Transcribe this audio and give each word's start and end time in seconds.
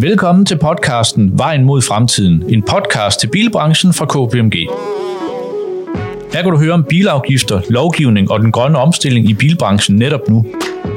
Velkommen 0.00 0.46
til 0.46 0.58
podcasten 0.58 1.38
Vejen 1.38 1.64
mod 1.64 1.82
fremtiden, 1.82 2.44
en 2.48 2.62
podcast 2.62 3.20
til 3.20 3.26
bilbranchen 3.26 3.92
fra 3.92 4.06
KPMG. 4.06 4.54
Her 6.32 6.42
kan 6.42 6.50
du 6.52 6.58
høre 6.58 6.72
om 6.72 6.84
bilafgifter, 6.84 7.60
lovgivning 7.70 8.30
og 8.30 8.40
den 8.40 8.52
grønne 8.52 8.78
omstilling 8.78 9.30
i 9.30 9.34
bilbranchen 9.34 9.96
netop 9.96 10.28
nu. 10.28 10.46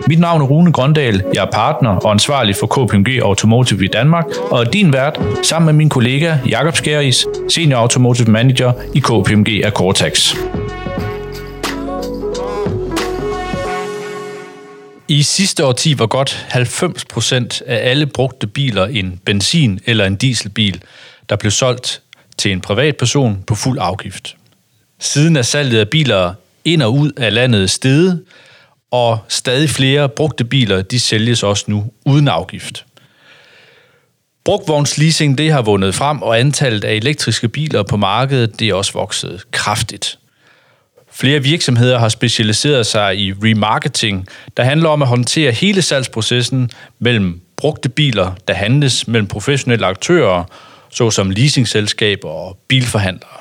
Mit 0.08 0.20
navn 0.20 0.42
er 0.42 0.46
Rune 0.46 0.72
Grøndal, 0.72 1.24
jeg 1.34 1.44
er 1.44 1.52
partner 1.52 1.90
og 1.90 2.12
ansvarlig 2.12 2.56
for 2.56 2.68
KPMG 2.68 3.22
Automotive 3.24 3.86
i 3.86 3.88
Danmark, 3.88 4.26
og 4.52 4.60
er 4.60 4.70
din 4.70 4.94
vært 4.94 5.20
sammen 5.44 5.66
med 5.66 5.74
min 5.74 5.90
kollega 5.90 6.38
Jakob 6.50 6.76
Skæris, 6.76 7.26
Senior 7.50 7.80
Automotive 7.80 8.32
Manager 8.32 8.72
i 8.94 9.00
KPMG 9.00 9.66
Akortax. 9.66 10.36
I 15.12 15.24
sidste 15.24 15.66
årti 15.66 16.00
var 16.00 16.08
godt 16.08 16.46
90 16.50 17.06
procent 17.06 17.62
af 17.62 17.90
alle 17.90 18.06
brugte 18.06 18.48
biler 18.48 18.86
en 18.86 19.22
benzin- 19.26 19.80
eller 19.86 20.06
en 20.06 20.16
dieselbil, 20.16 20.82
der 21.30 21.36
blev 21.36 21.52
solgt 21.52 22.02
til 22.38 22.52
en 22.52 22.62
privatperson 22.62 23.44
på 23.48 23.56
fuld 23.56 23.78
afgift. 23.82 24.36
Siden 25.00 25.36
er 25.36 25.42
salget 25.42 25.80
af 25.80 25.90
biler 25.90 26.34
ind 26.66 26.82
og 26.82 26.94
ud 26.94 27.12
af 27.18 27.34
landet 27.34 27.70
steget, 27.70 28.24
og 28.92 29.20
stadig 29.28 29.70
flere 29.70 30.10
brugte 30.10 30.44
biler 30.44 30.82
de 30.82 31.00
sælges 31.00 31.44
også 31.44 31.66
nu 31.68 31.92
uden 32.06 32.28
afgift. 32.28 32.86
Brugtvognsleasing 34.46 35.38
det 35.38 35.52
har 35.52 35.62
vundet 35.62 35.96
frem, 35.96 36.22
og 36.22 36.40
antallet 36.40 36.84
af 36.84 36.94
elektriske 36.94 37.48
biler 37.48 37.84
på 37.84 37.98
markedet 37.98 38.60
det 38.60 38.70
er 38.70 38.74
også 38.74 38.94
vokset 38.94 39.44
kraftigt. 39.52 40.19
Flere 41.20 41.44
virksomheder 41.44 42.00
har 42.00 42.10
specialiseret 42.10 42.86
sig 42.86 43.18
i 43.18 43.34
remarketing, 43.34 44.28
der 44.58 44.64
handler 44.64 44.90
om 44.90 45.02
at 45.02 45.08
håndtere 45.08 45.52
hele 45.52 45.82
salgsprocessen 45.82 46.70
mellem 47.00 47.42
brugte 47.58 47.90
biler, 47.90 48.36
der 48.48 48.54
handles 48.54 49.08
mellem 49.08 49.28
professionelle 49.28 49.86
aktører, 49.86 50.44
såsom 50.90 51.30
leasingselskaber 51.30 52.30
og 52.30 52.58
bilforhandlere. 52.68 53.38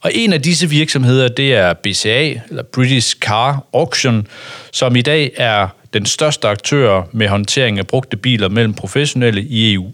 Og 0.00 0.10
en 0.14 0.32
af 0.32 0.42
disse 0.42 0.70
virksomheder, 0.70 1.28
det 1.28 1.54
er 1.54 1.72
BCA, 1.72 2.34
eller 2.48 2.62
British 2.62 3.16
Car 3.18 3.64
Auction, 3.72 4.26
som 4.72 4.96
i 4.96 5.02
dag 5.02 5.30
er 5.36 5.68
den 5.92 6.06
største 6.06 6.48
aktør 6.48 7.02
med 7.12 7.28
håndtering 7.28 7.78
af 7.78 7.86
brugte 7.86 8.16
biler 8.16 8.48
mellem 8.48 8.74
professionelle 8.74 9.42
i 9.42 9.74
EU. 9.74 9.92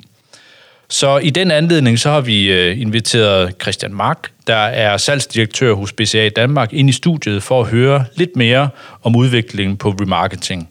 Så 0.90 1.18
i 1.18 1.30
den 1.30 1.50
anledning, 1.50 1.98
så 1.98 2.10
har 2.10 2.20
vi 2.20 2.52
øh, 2.52 2.80
inviteret 2.80 3.54
Christian 3.62 3.94
Mark, 3.94 4.30
der 4.46 4.56
er 4.56 4.96
salgsdirektør 4.96 5.72
hos 5.72 5.92
BCA 5.92 6.28
Danmark, 6.28 6.72
ind 6.72 6.88
i 6.88 6.92
studiet 6.92 7.42
for 7.42 7.60
at 7.60 7.68
høre 7.68 8.04
lidt 8.14 8.36
mere 8.36 8.68
om 9.02 9.16
udviklingen 9.16 9.76
på 9.76 9.90
remarketing. 9.90 10.68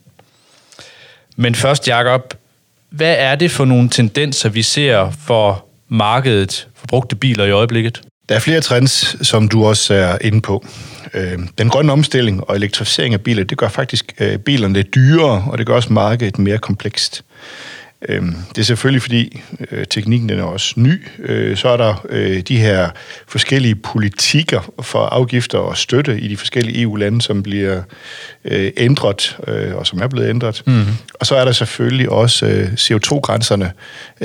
Men 1.35 1.55
først, 1.55 1.87
Jakob, 1.87 2.33
hvad 2.89 3.15
er 3.17 3.35
det 3.35 3.51
for 3.51 3.65
nogle 3.65 3.89
tendenser, 3.89 4.49
vi 4.49 4.61
ser 4.61 5.11
for 5.25 5.65
markedet 5.89 6.67
for 6.75 6.87
brugte 6.87 7.15
biler 7.15 7.45
i 7.45 7.52
øjeblikket? 7.52 8.02
Der 8.29 8.35
er 8.35 8.39
flere 8.39 8.61
trends, 8.61 9.27
som 9.27 9.47
du 9.47 9.65
også 9.65 9.93
er 9.93 10.17
inde 10.21 10.41
på. 10.41 10.65
Øhm, 11.13 11.47
den 11.47 11.69
grønne 11.69 11.91
omstilling 11.91 12.49
og 12.49 12.55
elektrificering 12.55 13.13
af 13.13 13.21
biler, 13.21 13.43
det 13.43 13.57
gør 13.57 13.69
faktisk 13.69 14.13
øh, 14.19 14.37
bilerne 14.37 14.73
lidt 14.73 14.95
dyrere, 14.95 15.45
og 15.52 15.57
det 15.57 15.67
gør 15.67 15.75
også 15.75 15.93
markedet 15.93 16.39
mere 16.39 16.57
komplekst. 16.57 17.23
Øhm, 18.09 18.35
det 18.49 18.61
er 18.61 18.65
selvfølgelig, 18.65 19.01
fordi 19.01 19.41
øh, 19.71 19.85
teknikken 19.85 20.29
den 20.29 20.39
er 20.39 20.43
også 20.43 20.73
ny. 20.77 21.07
Øh, 21.19 21.57
så 21.57 21.69
er 21.69 21.77
der 21.77 22.05
øh, 22.09 22.39
de 22.39 22.57
her 22.57 22.89
forskellige 23.27 23.75
politikker 23.75 24.73
for 24.81 24.99
afgifter 24.99 25.57
og 25.57 25.77
støtte 25.77 26.19
i 26.19 26.27
de 26.27 26.37
forskellige 26.37 26.81
EU-lande, 26.81 27.21
som 27.21 27.43
bliver 27.43 27.81
ændret, 28.77 29.37
og 29.75 29.87
som 29.87 30.01
er 30.01 30.07
blevet 30.07 30.29
ændret. 30.29 30.63
Mm-hmm. 30.65 30.93
Og 31.13 31.25
så 31.25 31.35
er 31.35 31.45
der 31.45 31.51
selvfølgelig 31.51 32.09
også 32.09 32.67
CO2-grænserne 32.73 33.71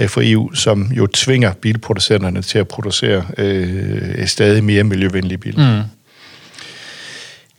for 0.06 0.20
EU, 0.24 0.54
som 0.54 0.82
jo 0.96 1.06
tvinger 1.06 1.52
bilproducenterne 1.52 2.42
til 2.42 2.58
at 2.58 2.68
producere 2.68 3.24
stadig 4.26 4.64
mere 4.64 4.84
miljøvenlige 4.84 5.38
biler. 5.38 5.82
Mm. 5.82 6.01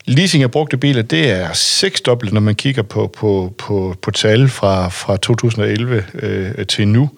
Leasing 0.06 0.44
af 0.44 0.52
brugte 0.52 0.78
biler, 0.78 1.02
det 1.02 1.31
er 1.31 1.53
seksdoblet, 1.53 2.34
når 2.34 2.41
man 2.41 2.56
kigger 2.56 2.81
på, 2.81 3.08
på, 3.18 3.53
på, 3.58 3.96
på 4.02 4.12
tal 4.12 4.50
fra, 4.50 4.90
fra 4.90 5.18
2011 5.18 6.03
øh, 6.14 6.66
til 6.66 6.88
nu. 6.88 7.09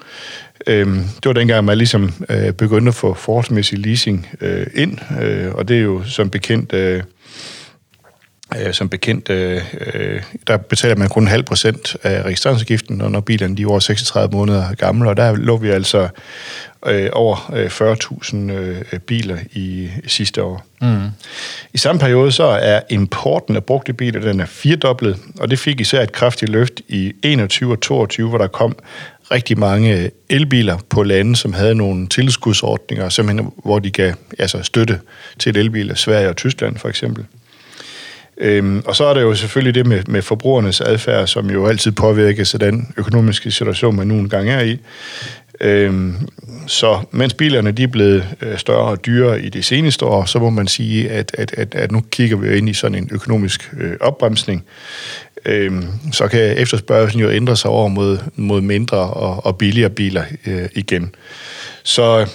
Øhm, 0.67 0.95
det 0.95 1.25
var 1.25 1.33
dengang, 1.33 1.65
man 1.65 1.77
ligesom 1.77 2.13
øh, 2.29 2.51
begyndte 2.51 2.89
at 2.89 2.95
få 2.95 3.13
forholdsmæssig 3.13 3.79
leasing 3.79 4.27
øh, 4.41 4.67
ind, 4.73 4.97
øh, 5.21 5.53
og 5.53 5.67
det 5.67 5.77
er 5.77 5.81
jo 5.81 6.03
som 6.03 6.29
bekendt... 6.29 6.73
Øh, 6.73 7.03
øh, 8.59 8.73
som 8.73 8.89
bekendt, 8.89 9.29
øh, 9.29 9.61
øh, 9.93 10.21
der 10.47 10.57
betaler 10.57 10.95
man 10.95 11.09
kun 11.09 11.23
en 11.23 11.27
halv 11.27 11.43
procent 11.43 11.97
af 12.03 12.21
registreringsafgiften, 12.21 12.97
når 12.97 13.19
bilerne 13.19 13.57
de 13.57 13.63
er 13.63 13.67
over 13.67 13.79
36 13.79 14.37
måneder 14.37 14.73
gamle, 14.73 15.09
og 15.09 15.17
der 15.17 15.35
lå 15.35 15.57
vi 15.57 15.69
altså 15.69 16.07
øh, 16.85 17.09
over 17.13 17.51
øh, 17.55 17.65
40.000 17.65 18.35
øh, 18.35 18.99
biler 18.99 19.37
i 19.51 19.89
sidste 20.07 20.43
år. 20.43 20.65
Mm. 20.81 21.07
I 21.73 21.77
samme 21.77 21.99
periode 21.99 22.31
så 22.31 22.43
er 22.43 22.81
importen 22.89 23.55
af 23.55 23.63
brugte 23.63 23.93
biler, 23.93 24.21
den 24.21 24.39
er 24.39 24.45
firedoblet, 24.45 25.17
og 25.39 25.49
det 25.49 25.59
fik 25.59 25.79
især 25.79 26.03
et 26.03 26.11
kraftigt 26.11 26.51
løft 26.51 26.81
i 26.87 27.13
21 27.23 27.71
og 27.71 27.81
22, 27.81 28.29
hvor 28.29 28.37
der 28.37 28.47
kom 28.47 28.75
rigtig 29.31 29.59
mange 29.59 30.11
elbiler 30.29 30.77
på 30.89 31.03
lande, 31.03 31.35
som 31.35 31.53
havde 31.53 31.75
nogle 31.75 32.07
tilskudsordninger, 32.07 33.09
simpelthen, 33.09 33.51
hvor 33.63 33.79
de 33.79 33.91
gav 33.91 34.13
altså, 34.39 34.63
støtte 34.63 34.99
til 35.39 35.57
elbiler, 35.57 35.95
Sverige 35.95 36.29
og 36.29 36.35
Tyskland 36.35 36.77
for 36.77 36.89
eksempel. 36.89 37.25
Øhm, 38.37 38.81
og 38.85 38.95
så 38.95 39.05
er 39.05 39.13
der 39.13 39.21
jo 39.21 39.35
selvfølgelig 39.35 39.75
det 39.75 39.85
med, 39.85 40.03
med 40.07 40.21
forbrugernes 40.21 40.81
adfærd, 40.81 41.27
som 41.27 41.49
jo 41.49 41.67
altid 41.67 41.91
påvirkes 41.91 42.53
af 42.53 42.59
den 42.59 42.93
økonomiske 42.97 43.51
situation, 43.51 43.95
man 43.95 44.07
nu 44.07 44.15
engang 44.15 44.49
er 44.49 44.61
i. 44.61 44.79
Øhm, 45.61 46.15
så 46.67 46.99
mens 47.11 47.33
bilerne 47.33 47.71
de 47.71 47.83
er 47.83 47.87
blevet 47.87 48.25
øh, 48.41 48.57
større 48.57 48.89
og 48.89 49.05
dyrere 49.05 49.41
i 49.41 49.49
de 49.49 49.63
seneste 49.63 50.05
år, 50.05 50.25
så 50.25 50.39
må 50.39 50.49
man 50.49 50.67
sige, 50.67 51.09
at, 51.09 51.35
at, 51.37 51.53
at, 51.57 51.75
at 51.75 51.91
nu 51.91 52.01
kigger 52.11 52.37
vi 52.37 52.57
ind 52.57 52.69
i 52.69 52.73
sådan 52.73 52.97
en 52.97 53.09
økonomisk 53.11 53.73
øh, 53.79 53.93
opbremsning. 53.99 54.63
Øhm, 55.45 55.85
så 56.11 56.27
kan 56.27 56.57
efterspørgelsen 56.57 57.19
jo 57.19 57.31
ændre 57.31 57.55
sig 57.55 57.71
over 57.71 57.87
mod, 57.87 58.17
mod 58.35 58.61
mindre 58.61 58.97
og, 58.97 59.45
og 59.45 59.57
billigere 59.57 59.89
biler 59.89 60.23
øh, 60.45 60.69
igen. 60.75 61.15
Så 61.83 62.27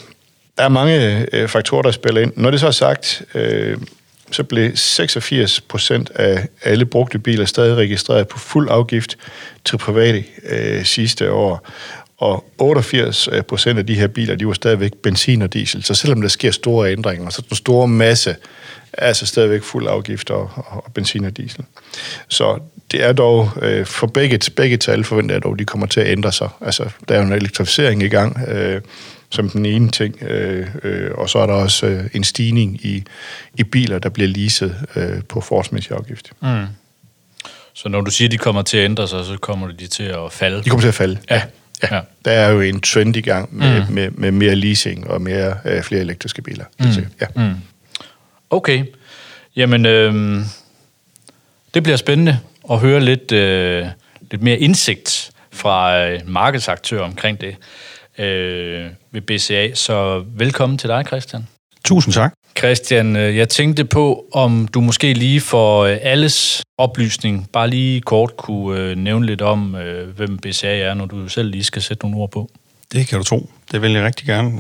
der 0.59 0.65
er 0.65 0.69
mange 0.69 1.27
øh, 1.33 1.49
faktorer, 1.49 1.83
der 1.83 1.91
spiller 1.91 2.21
ind. 2.21 2.33
Når 2.37 2.51
det 2.51 2.61
så 2.61 2.67
er 2.67 2.71
sagt, 2.71 3.23
øh, 3.35 3.77
så 4.31 4.45
blev 4.45 4.77
86 4.77 5.61
procent 5.61 6.11
af 6.15 6.49
alle 6.63 6.87
brugte 6.87 7.19
biler 7.19 7.45
stadig 7.45 7.77
registreret 7.77 8.29
på 8.29 8.39
fuld 8.39 8.69
afgift 8.71 9.19
til 9.65 9.79
private 9.79 10.25
øh, 10.49 10.85
sidste 10.85 11.33
år. 11.33 11.69
Og 12.19 12.45
88 12.59 13.29
øh, 13.33 13.43
procent 13.43 13.79
af 13.79 13.87
de 13.87 13.95
her 13.95 14.07
biler, 14.07 14.35
de 14.35 14.47
var 14.47 14.53
stadigvæk 14.53 14.95
benzin 14.95 15.43
og 15.43 15.53
diesel. 15.53 15.83
Så 15.83 15.95
selvom 15.95 16.21
der 16.21 16.29
sker 16.29 16.51
store 16.51 16.93
ændringer, 16.93 17.31
så 17.31 17.43
den 17.49 17.57
store 17.57 17.89
masse 17.89 18.37
er 18.93 19.07
altså 19.07 19.27
stadigvæk 19.27 19.63
fuld 19.63 19.87
afgift 19.89 20.31
og, 20.31 20.51
og 20.55 20.93
benzin 20.95 21.25
og 21.25 21.37
diesel. 21.37 21.65
Så 22.29 22.59
det 22.91 23.05
er 23.05 23.13
dog, 23.13 23.51
øh, 23.63 23.87
for 23.87 24.07
begge, 24.07 24.41
begge 24.57 24.77
tal 24.77 25.05
forventer 25.05 25.35
jeg 25.35 25.43
dog, 25.43 25.59
de 25.59 25.65
kommer 25.65 25.87
til 25.87 26.01
at 26.01 26.07
ændre 26.07 26.33
sig. 26.33 26.49
Altså, 26.61 26.91
der 27.09 27.15
er 27.15 27.19
jo 27.19 27.27
en 27.27 27.33
elektrificering 27.33 28.03
i 28.03 28.09
gang, 28.09 28.49
øh, 28.49 28.81
som 29.31 29.51
den 29.51 29.67
ene 29.67 29.89
ting, 29.89 30.23
øh, 30.23 30.67
øh, 30.83 31.11
og 31.15 31.31
så 31.31 31.39
er 31.39 31.47
der 31.47 31.55
også 31.55 31.87
øh, 31.87 32.05
en 32.15 32.25
stigning 32.25 32.87
i, 32.87 33.05
i 33.55 33.65
biler, 33.65 33.99
der 33.99 34.09
bliver 34.09 34.29
leaset 34.29 34.77
øh, 34.97 35.23
på 35.29 35.41
forholdsmæssig 35.41 35.93
afgift. 35.93 36.33
Mm. 36.43 36.67
Så 37.73 37.89
når 37.89 38.01
du 38.01 38.11
siger, 38.11 38.29
at 38.29 38.33
de 38.33 38.39
kommer 38.39 38.63
til 38.63 38.79
at 38.79 38.85
ændre 38.85 39.09
sig, 39.09 39.25
så 39.25 39.37
kommer 39.37 39.69
de 39.69 39.87
til 39.87 40.03
at 40.03 40.33
falde? 40.33 40.63
De 40.63 40.71
kommer 40.71 40.81
til 40.81 40.89
at 40.89 40.95
falde, 40.95 41.19
ja. 41.31 41.43
Ja, 41.83 41.95
ja. 41.95 42.01
Der 42.25 42.31
er 42.31 42.51
jo 42.51 42.61
en 42.61 42.81
trend 42.81 43.17
i 43.17 43.21
gang 43.21 43.57
med, 43.57 43.87
mm. 43.89 43.95
med, 43.95 44.11
med 44.11 44.31
mere 44.31 44.55
leasing 44.55 45.11
og 45.11 45.23
mere 45.23 45.57
øh, 45.65 45.83
flere 45.83 46.01
elektriske 46.01 46.43
biler. 46.43 46.65
Mm. 46.81 46.87
Ja. 47.21 47.27
Mm. 47.37 47.55
Okay. 48.51 48.85
Jamen, 49.57 49.87
øh, 49.87 50.41
det 51.75 51.83
bliver 51.83 51.97
spændende 51.97 52.39
at 52.71 52.79
høre 52.79 53.01
lidt, 53.01 53.33
øh, 53.33 53.87
lidt 54.31 54.43
mere 54.43 54.59
indsigt 54.59 55.31
fra 55.51 56.07
øh, 56.07 56.21
markedsaktører 56.27 57.03
omkring 57.03 57.41
det 57.41 57.57
øh, 58.21 58.87
ved 59.13 59.21
BCA. 59.21 59.75
Så 59.75 60.25
velkommen 60.37 60.79
til 60.79 60.89
dig, 60.89 61.05
Christian. 61.07 61.47
Tusind 61.85 62.15
tak. 62.15 62.33
Christian, 62.59 63.17
øh, 63.17 63.37
jeg 63.37 63.49
tænkte 63.49 63.85
på, 63.85 64.25
om 64.33 64.69
du 64.69 64.81
måske 64.81 65.13
lige 65.13 65.41
for 65.41 65.85
øh, 65.85 65.99
alles 66.03 66.63
oplysning, 66.79 67.49
bare 67.53 67.71
lige 67.71 68.01
kort 68.01 68.37
kunne 68.37 68.81
øh, 68.81 68.97
nævne 68.97 69.27
lidt 69.27 69.43
om, 69.43 69.77
hvem 70.17 70.39
BCA 70.39 70.79
er, 70.79 70.95
når 70.95 71.07
du 71.07 71.29
selv 71.29 71.51
lige 71.51 71.65
skal 71.65 71.83
sætte 71.83 72.05
nogle 72.05 72.17
ord 72.23 72.31
på. 72.31 72.51
Det 72.93 73.07
kan 73.07 73.19
du 73.19 73.25
tro. 73.25 73.51
Det 73.73 73.83
vil 73.83 73.93
jeg 73.93 74.05
rigtig 74.05 74.27
gerne. 74.27 74.53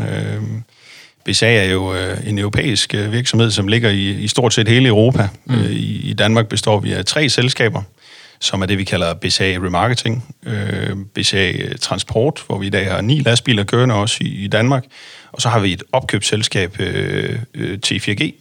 BCA 1.24 1.64
er 1.64 1.70
jo 1.70 1.94
en 2.26 2.38
europæisk 2.38 2.94
virksomhed, 2.94 3.50
som 3.50 3.68
ligger 3.68 3.90
i, 3.90 4.28
stort 4.28 4.54
set 4.54 4.68
hele 4.68 4.88
Europa. 4.88 5.28
Mm. 5.44 5.54
I 5.70 6.14
Danmark 6.18 6.48
består 6.48 6.80
vi 6.80 6.92
af 6.92 7.04
tre 7.04 7.28
selskaber, 7.28 7.82
som 8.40 8.62
er 8.62 8.66
det, 8.66 8.78
vi 8.78 8.84
kalder 8.84 9.14
BCA 9.14 9.58
Remarketing, 9.62 10.34
øh, 10.46 10.96
BCA 11.14 11.76
Transport, 11.80 12.44
hvor 12.46 12.58
vi 12.58 12.66
i 12.66 12.70
dag 12.70 12.92
har 12.92 13.00
ni 13.00 13.20
lastbiler 13.20 13.64
kørende 13.64 13.94
også 13.94 14.18
i 14.20 14.44
i 14.44 14.48
Danmark, 14.48 14.84
og 15.32 15.42
så 15.42 15.48
har 15.48 15.60
vi 15.60 15.72
et 15.72 15.82
opkøbsselskab, 15.92 16.80
øh, 16.80 17.38
øh, 17.54 17.78
T4G, 17.86 18.32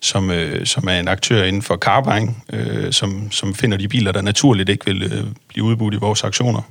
som, 0.00 0.30
øh, 0.30 0.66
som 0.66 0.88
er 0.88 1.00
en 1.00 1.08
aktør 1.08 1.44
inden 1.44 1.62
for 1.62 1.76
carbuying, 1.76 2.44
øh, 2.52 2.92
som, 2.92 3.32
som 3.32 3.54
finder 3.54 3.76
de 3.76 3.88
biler, 3.88 4.12
der 4.12 4.22
naturligt 4.22 4.68
ikke 4.68 4.86
vil 4.86 5.02
øh, 5.02 5.24
blive 5.48 5.64
udbudt 5.64 5.94
i 5.94 5.96
vores 5.96 6.24
aktioner. 6.24 6.62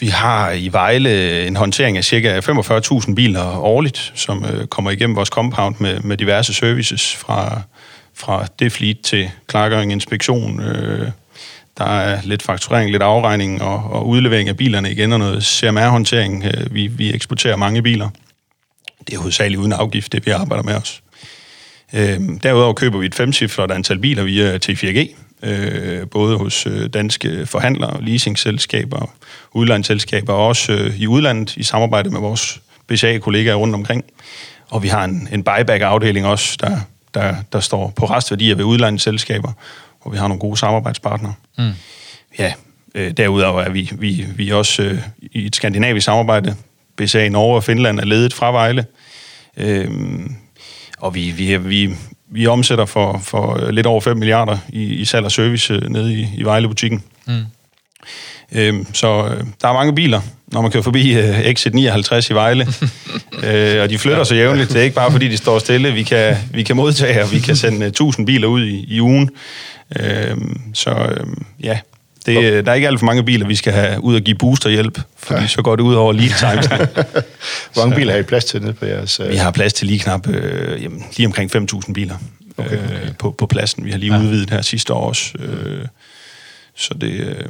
Vi 0.00 0.06
har 0.06 0.50
i 0.50 0.68
Vejle 0.72 1.46
en 1.46 1.56
håndtering 1.56 1.96
af 1.96 2.04
ca. 2.04 2.40
45.000 2.40 3.14
biler 3.14 3.58
årligt, 3.58 4.12
som 4.14 4.44
øh, 4.44 4.66
kommer 4.66 4.90
igennem 4.90 5.16
vores 5.16 5.28
compound 5.28 5.74
med, 5.78 6.00
med 6.00 6.16
diverse 6.16 6.54
services 6.54 7.16
fra, 7.16 7.62
fra 8.14 8.46
defleet 8.58 9.00
til 9.00 9.30
klargøring, 9.46 9.92
inspektion. 9.92 10.60
Øh, 10.60 11.08
der 11.78 11.84
er 11.84 12.20
lidt 12.24 12.42
fakturering, 12.42 12.90
lidt 12.90 13.02
afregning 13.02 13.62
og, 13.62 13.90
og 13.90 14.08
udlevering 14.08 14.48
af 14.48 14.56
bilerne 14.56 14.90
igen, 14.90 15.12
og 15.12 15.18
noget 15.18 15.44
CMR-håndtering. 15.44 16.44
Øh, 16.44 16.74
vi, 16.74 16.86
vi 16.86 17.14
eksporterer 17.14 17.56
mange 17.56 17.82
biler. 17.82 18.08
Det 19.06 19.14
er 19.14 19.18
hovedsageligt 19.18 19.60
uden 19.60 19.72
afgift, 19.72 20.12
det 20.12 20.26
vi 20.26 20.30
arbejder 20.30 20.62
med 20.62 20.74
os. 20.74 21.02
Øh, 21.92 22.20
derudover 22.42 22.72
køber 22.72 22.98
vi 22.98 23.06
et 23.06 23.14
femcifret 23.14 23.70
antal 23.70 23.98
biler 23.98 24.22
via 24.22 24.58
T4G, 24.66 25.16
øh, 25.42 26.08
både 26.08 26.38
hos 26.38 26.66
øh, 26.66 26.88
danske 26.88 27.46
forhandlere, 27.46 28.04
leasingselskaber, 28.04 29.10
udlandsselskaber, 29.52 30.32
og 30.32 30.46
også 30.46 30.72
øh, 30.72 31.00
i 31.00 31.06
udlandet 31.06 31.56
i 31.56 31.62
samarbejde 31.62 32.10
med 32.10 32.20
vores 32.20 32.60
BCA-kollegaer 32.86 33.54
rundt 33.54 33.74
omkring. 33.74 34.04
Og 34.70 34.82
vi 34.82 34.88
har 34.88 35.04
en, 35.04 35.28
en 35.32 35.44
buyback-afdeling 35.44 36.26
også, 36.26 36.56
der, 36.60 36.78
der, 37.14 37.34
der 37.52 37.60
står 37.60 37.92
på 37.96 38.06
restværdier 38.06 38.54
ved 38.54 38.64
udlandsselskaber, 38.64 39.52
hvor 40.02 40.12
vi 40.12 40.18
har 40.18 40.28
nogle 40.28 40.40
gode 40.40 40.56
samarbejdspartnere. 40.56 41.34
Mm. 41.58 41.72
Ja, 42.38 42.52
øh, 42.94 43.10
derudover 43.10 43.62
er 43.62 43.70
vi, 43.70 43.90
vi, 43.92 44.26
vi 44.36 44.50
er 44.50 44.54
også 44.54 44.82
øh, 44.82 44.98
i 45.20 45.46
et 45.46 45.56
skandinavisk 45.56 46.04
samarbejde. 46.04 46.56
BCA 46.96 47.28
Norge 47.28 47.56
og 47.56 47.64
Finland 47.64 48.00
er 48.00 48.04
ledet 48.04 48.34
fra 48.34 48.52
Vejle. 48.52 48.86
Øh, 49.56 49.90
og 50.98 51.14
vi, 51.14 51.30
vi, 51.30 51.56
vi, 51.56 51.90
vi 52.30 52.46
omsætter 52.46 52.84
for, 52.84 53.20
for 53.24 53.70
lidt 53.70 53.86
over 53.86 54.00
5 54.00 54.16
milliarder 54.16 54.58
i, 54.68 54.84
i 54.84 55.04
salg 55.04 55.24
og 55.24 55.32
service 55.32 55.74
øh, 55.74 55.88
nede 55.88 56.14
i, 56.14 56.28
i 56.36 56.42
Vejle-butikken. 56.42 57.02
Mm. 57.26 57.44
Øhm, 58.52 58.94
så 58.94 59.26
øh, 59.26 59.44
der 59.62 59.68
er 59.68 59.72
mange 59.72 59.94
biler, 59.94 60.20
når 60.46 60.62
man 60.62 60.70
kører 60.70 60.82
forbi 60.82 61.12
øh, 61.14 61.40
Exit 61.40 61.74
59 61.74 62.30
i 62.30 62.34
Vejle. 62.34 62.66
øh, 63.46 63.82
og 63.82 63.90
de 63.90 63.98
flytter 63.98 64.24
sig 64.24 64.34
jævnligt. 64.34 64.68
Det 64.68 64.76
er 64.76 64.82
ikke 64.82 64.96
bare 64.96 65.12
fordi, 65.12 65.28
de 65.28 65.36
står 65.36 65.58
stille. 65.58 65.92
Vi 65.92 66.02
kan, 66.02 66.36
vi 66.52 66.62
kan 66.62 66.76
modtage, 66.76 67.22
og 67.22 67.32
vi 67.32 67.38
kan 67.38 67.56
sende 67.56 67.86
1000 67.86 68.26
biler 68.26 68.48
ud 68.48 68.64
i, 68.64 68.84
i 68.88 69.00
ugen. 69.00 69.30
Øhm, 70.00 70.60
så 70.74 70.90
øh, 70.90 71.26
ja, 71.62 71.78
det, 72.26 72.66
der 72.66 72.70
er 72.70 72.74
ikke 72.74 72.88
alt 72.88 72.98
for 72.98 73.06
mange 73.06 73.24
biler, 73.24 73.46
vi 73.46 73.54
skal 73.54 73.72
have 73.72 74.04
ud 74.04 74.14
og 74.14 74.20
give 74.20 74.36
boosterhjælp, 74.36 75.00
fordi 75.16 75.40
ja. 75.40 75.46
så 75.46 75.62
går 75.62 75.76
det 75.76 75.82
ud 75.82 75.94
over 75.94 76.12
lead 76.12 76.28
times. 76.38 76.66
Hvor 77.72 77.84
mange 77.84 77.96
biler 77.96 78.12
har 78.12 78.20
I 78.20 78.22
plads 78.22 78.44
til 78.44 78.62
nede 78.62 78.72
på 78.72 78.86
jeres... 78.86 79.20
Uh... 79.20 79.28
Vi 79.28 79.36
har 79.36 79.50
plads 79.50 79.72
til 79.72 79.86
lige 79.86 79.98
knap, 79.98 80.28
øh, 80.28 80.82
jamen, 80.82 81.04
lige 81.16 81.26
omkring 81.26 81.56
5.000 81.56 81.92
biler 81.92 82.16
okay, 82.56 82.84
okay. 82.84 83.02
Øh, 83.02 83.16
på, 83.18 83.30
på 83.30 83.46
pladsen. 83.46 83.84
Vi 83.84 83.90
har 83.90 83.98
lige 83.98 84.14
ja. 84.14 84.20
udvidet 84.20 84.50
her 84.50 84.62
sidste 84.62 84.92
år 84.94 85.08
også. 85.08 85.38
Øh, 85.38 85.86
så 86.74 86.94
det, 86.94 87.10
øh, 87.10 87.44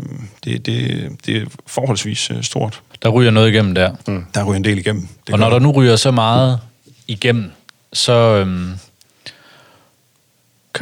det, 0.45 0.67
det, 0.67 1.09
det 1.27 1.37
er 1.37 1.47
forholdsvis 1.67 2.31
øh, 2.31 2.43
stort. 2.43 2.81
Der 3.03 3.09
ryger 3.09 3.31
noget 3.31 3.49
igennem 3.49 3.75
der. 3.75 3.93
Mm. 4.07 4.25
Der 4.35 4.45
ryger 4.45 4.57
en 4.57 4.65
del 4.65 4.79
igennem. 4.79 5.09
Det 5.27 5.33
og 5.33 5.39
når 5.39 5.51
der 5.51 5.59
nu 5.59 5.71
ryger 5.71 5.97
så 5.97 6.11
meget 6.11 6.61
igennem, 7.09 7.51
så 7.93 8.13
øhm, 8.13 8.73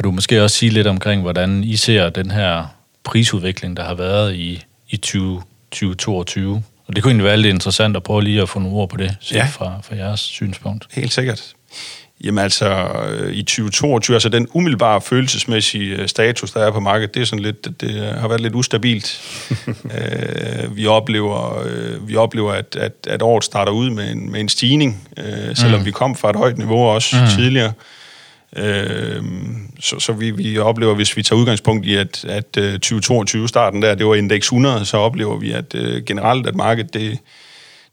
kan 0.01 0.09
du 0.09 0.11
måske 0.11 0.43
også 0.43 0.57
sige 0.57 0.69
lidt 0.69 0.87
omkring, 0.87 1.21
hvordan 1.21 1.63
I 1.63 1.75
ser 1.75 2.09
den 2.09 2.31
her 2.31 2.75
prisudvikling, 3.03 3.77
der 3.77 3.83
har 3.83 3.93
været 3.93 4.35
i, 4.35 4.63
i 4.89 4.97
20, 4.97 5.41
2022. 5.71 6.63
Og 6.87 6.95
det 6.95 7.03
kunne 7.03 7.11
egentlig 7.11 7.25
være 7.25 7.37
lidt 7.37 7.53
interessant 7.53 7.95
at 7.95 8.03
prøve 8.03 8.23
lige 8.23 8.41
at 8.41 8.49
få 8.49 8.59
nogle 8.59 8.77
ord 8.77 8.89
på 8.89 8.97
det, 8.97 9.15
ja. 9.31 9.47
fra, 9.51 9.79
fra 9.83 9.95
jeres 9.95 10.19
synspunkt. 10.19 10.87
Helt 10.91 11.13
sikkert. 11.13 11.53
Jamen 12.23 12.43
altså, 12.43 12.87
øh, 13.09 13.33
i 13.33 13.43
2022, 13.43 14.15
altså 14.15 14.29
den 14.29 14.47
umiddelbare 14.53 15.01
følelsesmæssige 15.01 15.95
øh, 15.95 16.07
status, 16.07 16.51
der 16.51 16.59
er 16.59 16.71
på 16.71 16.79
markedet, 16.79 17.13
det 17.13 17.21
er 17.21 17.25
sådan 17.25 17.43
lidt, 17.43 17.81
det 17.81 18.19
har 18.19 18.27
været 18.27 18.41
lidt 18.41 18.55
ustabilt. 18.55 19.21
øh, 19.67 20.75
vi 20.75 20.87
oplever, 20.87 21.63
øh, 21.65 22.07
vi 22.07 22.15
oplever 22.15 22.53
at, 22.53 22.75
at, 22.75 22.93
at 23.07 23.21
året 23.21 23.43
starter 23.43 23.71
ud 23.71 23.89
med 23.89 24.11
en, 24.11 24.31
med 24.31 24.39
en 24.39 24.49
stigning, 24.49 25.09
øh, 25.17 25.55
selvom 25.55 25.79
mm. 25.79 25.85
vi 25.85 25.91
kom 25.91 26.15
fra 26.15 26.29
et 26.29 26.35
højt 26.35 26.57
niveau 26.57 26.79
også 26.79 27.15
mm. 27.15 27.27
tidligere. 27.27 27.67
Øh, 27.67 28.00
så 29.79 29.99
så 29.99 30.13
vi, 30.13 30.31
vi 30.31 30.57
oplever, 30.57 30.95
hvis 30.95 31.17
vi 31.17 31.23
tager 31.23 31.39
udgangspunkt 31.39 31.85
i, 31.85 31.95
at, 31.95 32.25
at 32.25 32.57
2022-starten 32.85 33.83
øh, 33.83 33.89
der, 33.89 33.95
det 33.95 34.05
var 34.05 34.15
indeks 34.15 34.45
100, 34.45 34.85
så 34.85 34.97
oplever 34.97 35.37
vi, 35.37 35.51
at 35.51 35.75
uh, 35.75 36.03
generelt, 36.05 36.47
at 36.47 36.55
markedet 36.55 36.93
det, 36.93 37.19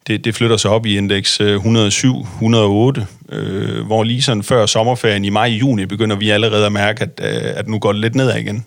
det, 0.06 0.24
det 0.24 0.34
flytter 0.34 0.56
sig 0.56 0.70
op 0.70 0.86
i 0.86 0.96
indeks 0.96 1.40
107, 1.40 2.20
108, 2.20 3.06
øh, 3.28 3.86
hvor 3.86 4.04
lige 4.04 4.22
sådan 4.22 4.42
før 4.42 4.66
sommerferien 4.66 5.24
i 5.24 5.30
maj-juni 5.30 5.86
begynder 5.86 6.16
vi 6.16 6.30
allerede 6.30 6.66
at 6.66 6.72
mærke, 6.72 7.02
at, 7.02 7.20
at 7.20 7.68
nu 7.68 7.78
går 7.78 7.92
det 7.92 8.00
lidt 8.00 8.14
nedad 8.14 8.36
igen. 8.36 8.64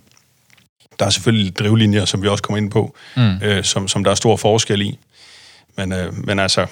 Der 0.99 1.05
er 1.05 1.09
selvfølgelig 1.09 1.55
drivlinjer, 1.55 2.05
som 2.05 2.23
vi 2.23 2.27
også 2.27 2.43
kommer 2.43 2.57
ind 2.57 2.71
på, 2.71 2.95
mm. 3.17 3.35
øh, 3.43 3.63
som, 3.63 3.87
som 3.87 4.03
der 4.03 4.11
er 4.11 4.15
stor 4.15 4.35
forskel 4.35 4.81
i. 4.81 4.97
Men, 5.77 5.93
øh, 5.93 6.27
men 6.27 6.39
altså, 6.39 6.65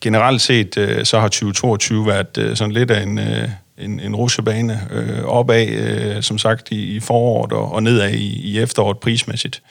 generelt 0.00 0.40
set, 0.40 0.76
øh, 0.76 1.04
så 1.04 1.20
har 1.20 1.28
2022 1.28 2.06
været 2.06 2.38
øh, 2.38 2.56
sådan 2.56 2.72
lidt 2.72 2.90
af 2.90 3.02
en... 3.02 3.18
Øh, 3.18 3.48
en, 3.80 4.00
en 4.00 4.16
rutsjebane 4.16 4.80
øh, 4.90 5.24
opad, 5.24 5.68
øh, 5.68 6.22
som 6.22 6.38
sagt, 6.38 6.70
i, 6.70 6.96
i 6.96 7.00
foråret 7.00 7.52
og, 7.52 7.72
og 7.72 7.82
nedad 7.82 8.10
i, 8.10 8.40
i 8.40 8.58
efteråret 8.58 8.98
prismæssigt. 8.98 9.62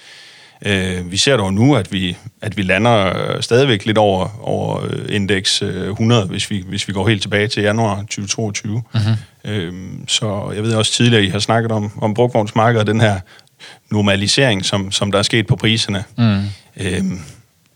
Øh, 0.65 1.11
vi 1.11 1.17
ser 1.17 1.37
dog 1.37 1.53
nu, 1.53 1.75
at 1.75 1.91
vi, 1.91 2.17
at 2.41 2.57
vi 2.57 2.61
lander 2.61 3.41
stadigvæk 3.41 3.85
lidt 3.85 3.97
over, 3.97 4.39
over 4.41 4.83
øh, 4.83 5.05
indeks 5.09 5.61
100, 5.61 6.23
øh, 6.23 6.29
hvis 6.29 6.51
vi, 6.51 6.63
hvis 6.67 6.87
vi 6.87 6.93
går 6.93 7.07
helt 7.07 7.21
tilbage 7.21 7.47
til 7.47 7.63
januar 7.63 7.95
2022. 7.95 8.83
Mm-hmm. 8.93 9.51
Øh, 9.51 9.73
så 10.07 10.51
jeg 10.55 10.63
ved 10.63 10.73
også 10.73 10.91
tidligere, 10.91 11.23
I 11.23 11.29
har 11.29 11.39
snakket 11.39 11.71
om, 11.71 11.91
om 12.01 12.13
brugvognsmarkedet, 12.13 12.87
den 12.87 13.01
her 13.01 13.19
normalisering, 13.91 14.65
som, 14.65 14.91
som 14.91 15.11
der 15.11 15.19
er 15.19 15.23
sket 15.23 15.47
på 15.47 15.55
priserne. 15.55 16.03
Mm. 16.17 16.43
Øh, 16.77 17.03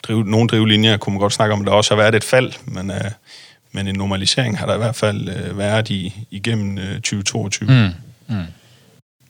driv, 0.04 0.24
nogle 0.24 0.48
drivlinjer 0.48 0.98
kunne 0.98 1.14
man 1.14 1.20
godt 1.20 1.34
snakke 1.34 1.54
om, 1.54 1.62
at 1.62 1.68
der 1.68 1.74
også 1.74 1.96
har 1.96 2.02
været 2.02 2.16
et 2.16 2.24
fald, 2.24 2.54
men... 2.66 2.92
Øh, 2.92 3.12
men 3.74 3.88
en 3.88 3.96
normalisering 3.96 4.60
har 4.60 4.66
der 4.66 4.75
i 4.75 4.78
hvert 4.78 4.96
fald 4.96 5.30
øh, 5.30 5.58
været 5.58 5.90
i, 5.90 6.25
igennem 6.31 6.78
øh, 6.78 6.96
2022. 6.96 7.70
Mm. 7.70 8.36
Mm. 8.36 8.44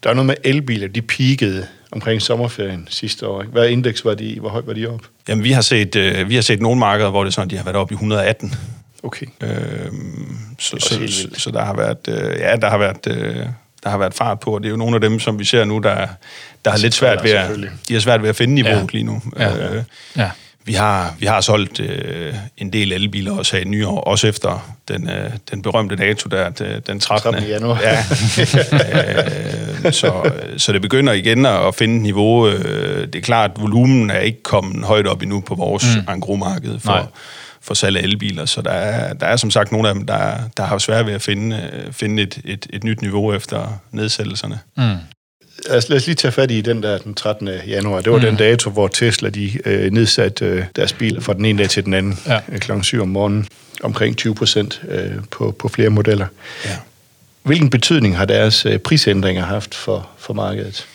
Der 0.03 0.09
er 0.09 0.13
noget 0.13 0.25
med 0.25 0.35
elbiler, 0.43 0.87
de 0.87 1.01
peakede 1.01 1.67
omkring 1.91 2.21
sommerferien 2.21 2.87
sidste 2.89 3.27
år. 3.27 3.41
Ikke? 3.41 3.51
Hvad 3.51 3.69
indeks 3.69 4.05
var 4.05 4.13
de, 4.13 4.39
hvor 4.39 4.49
højt 4.49 4.67
var 4.67 4.73
de 4.73 4.87
op? 4.87 5.01
Jamen, 5.27 5.43
vi 5.43 5.51
har 5.51 5.61
set, 5.61 5.95
øh, 5.95 6.29
vi 6.29 6.35
har 6.35 6.41
set 6.41 6.61
nogle 6.61 6.79
markeder, 6.79 7.09
hvor 7.09 7.23
det 7.23 7.33
sådan, 7.33 7.49
de 7.49 7.57
har 7.57 7.63
været 7.63 7.75
op 7.75 7.91
i 7.91 7.93
118. 7.93 8.55
Okay. 9.03 9.25
Øhm, 9.41 10.37
så, 10.59 10.77
så, 10.79 11.07
så, 11.07 11.27
så, 11.37 11.51
der 11.51 11.65
har 11.65 11.75
været, 11.75 12.07
øh, 12.07 12.39
ja, 12.39 12.55
der 12.55 12.69
har 12.69 12.77
været, 12.77 13.07
øh, 13.07 13.45
der 13.83 13.89
har 13.89 13.97
været 13.97 14.13
fart 14.13 14.39
på, 14.39 14.55
og 14.55 14.61
det 14.61 14.67
er 14.67 14.71
jo 14.71 14.77
nogle 14.77 14.95
af 14.95 15.01
dem, 15.01 15.19
som 15.19 15.39
vi 15.39 15.45
ser 15.45 15.65
nu, 15.65 15.79
der, 15.79 16.07
der 16.65 16.71
har 16.71 16.77
lidt 16.77 16.93
svært 16.93 17.23
ved 17.23 17.31
at, 17.31 17.49
de 17.87 17.93
har 17.93 18.01
svært 18.01 18.21
ved 18.21 18.29
at 18.29 18.35
finde 18.35 18.53
niveauet 18.53 18.81
ja. 18.81 18.87
lige 18.91 19.03
nu. 19.03 19.21
Ja. 19.39 19.73
Øh, 19.73 19.83
ja. 20.17 20.29
Vi 20.65 20.73
har, 20.73 21.15
vi 21.19 21.25
har 21.25 21.41
solgt 21.41 21.79
øh, 21.79 22.33
en 22.57 22.73
del 22.73 22.91
elbiler 22.91 23.31
også 23.31 23.57
af 23.57 23.67
nyår, 23.67 23.99
også 23.99 24.27
efter 24.27 24.75
den, 24.87 25.09
øh, 25.09 25.31
den 25.51 25.61
berømte 25.61 25.95
dato 25.95 26.29
der, 26.29 26.49
den 26.79 26.99
13. 26.99 27.33
13. 27.33 27.49
januar. 27.49 27.81
Ja. 27.81 27.97
øh, 29.85 29.93
så, 29.93 30.31
så 30.57 30.73
det 30.73 30.81
begynder 30.81 31.13
igen 31.13 31.45
at 31.45 31.75
finde 31.75 32.01
niveau. 32.01 32.47
Øh, 32.47 33.07
det 33.07 33.15
er 33.15 33.21
klart, 33.21 33.51
at 33.55 33.61
volumen 33.61 34.09
er 34.09 34.19
ikke 34.19 34.43
kommet 34.43 34.85
højt 34.85 35.07
op 35.07 35.21
endnu 35.21 35.39
på 35.41 35.55
vores 35.55 35.85
mm. 35.95 36.13
engromarked 36.13 36.79
for, 36.79 37.11
for 37.61 37.73
salg 37.73 37.97
af 37.97 38.01
elbiler, 38.01 38.45
så 38.45 38.61
der 38.61 38.71
er, 38.71 39.13
der 39.13 39.25
er 39.25 39.35
som 39.35 39.51
sagt 39.51 39.71
nogle 39.71 39.89
af 39.89 39.95
dem, 39.95 40.05
der, 40.05 40.37
der 40.57 40.63
har 40.63 40.77
svært 40.77 41.05
ved 41.05 41.13
at 41.13 41.21
finde, 41.21 41.69
finde 41.91 42.23
et, 42.23 42.39
et, 42.45 42.67
et 42.73 42.83
nyt 42.83 43.01
niveau 43.01 43.33
efter 43.33 43.79
nedsættelserne. 43.91 44.59
Mm 44.77 44.97
altså, 45.69 45.89
lad 45.89 45.97
os 45.97 46.05
lige 46.05 46.15
tage 46.15 46.31
fat 46.31 46.51
i 46.51 46.61
den 46.61 46.83
der 46.83 46.97
den 46.97 47.13
13. 47.13 47.49
januar. 47.67 48.01
Det 48.01 48.11
var 48.11 48.17
mm. 48.17 48.25
den 48.25 48.35
dato, 48.35 48.69
hvor 48.69 48.87
Tesla 48.87 49.29
de 49.29 49.51
øh, 49.65 49.91
nedsatte 49.91 50.45
øh, 50.45 50.63
deres 50.75 50.93
bil 50.93 51.21
fra 51.21 51.33
den 51.33 51.45
ene 51.45 51.59
dag 51.59 51.69
til 51.69 51.85
den 51.85 51.93
anden 51.93 52.19
ja. 52.27 52.39
øh, 52.51 52.59
kl. 52.59 52.71
7 52.81 53.01
om 53.01 53.07
morgenen. 53.07 53.47
Omkring 53.83 54.17
20 54.17 54.35
procent 54.35 54.81
øh, 54.89 55.11
på, 55.31 55.51
på 55.51 55.67
flere 55.67 55.89
modeller. 55.89 56.27
Ja. 56.65 56.77
Hvilken 57.43 57.69
betydning 57.69 58.17
har 58.17 58.25
deres 58.25 58.65
øh, 58.65 58.79
prisændringer 58.79 59.45
haft 59.45 59.75
for, 59.75 60.09
for 60.17 60.33
markedet? 60.33 60.87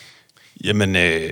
Jamen, 0.63 0.95
øh, 0.95 1.29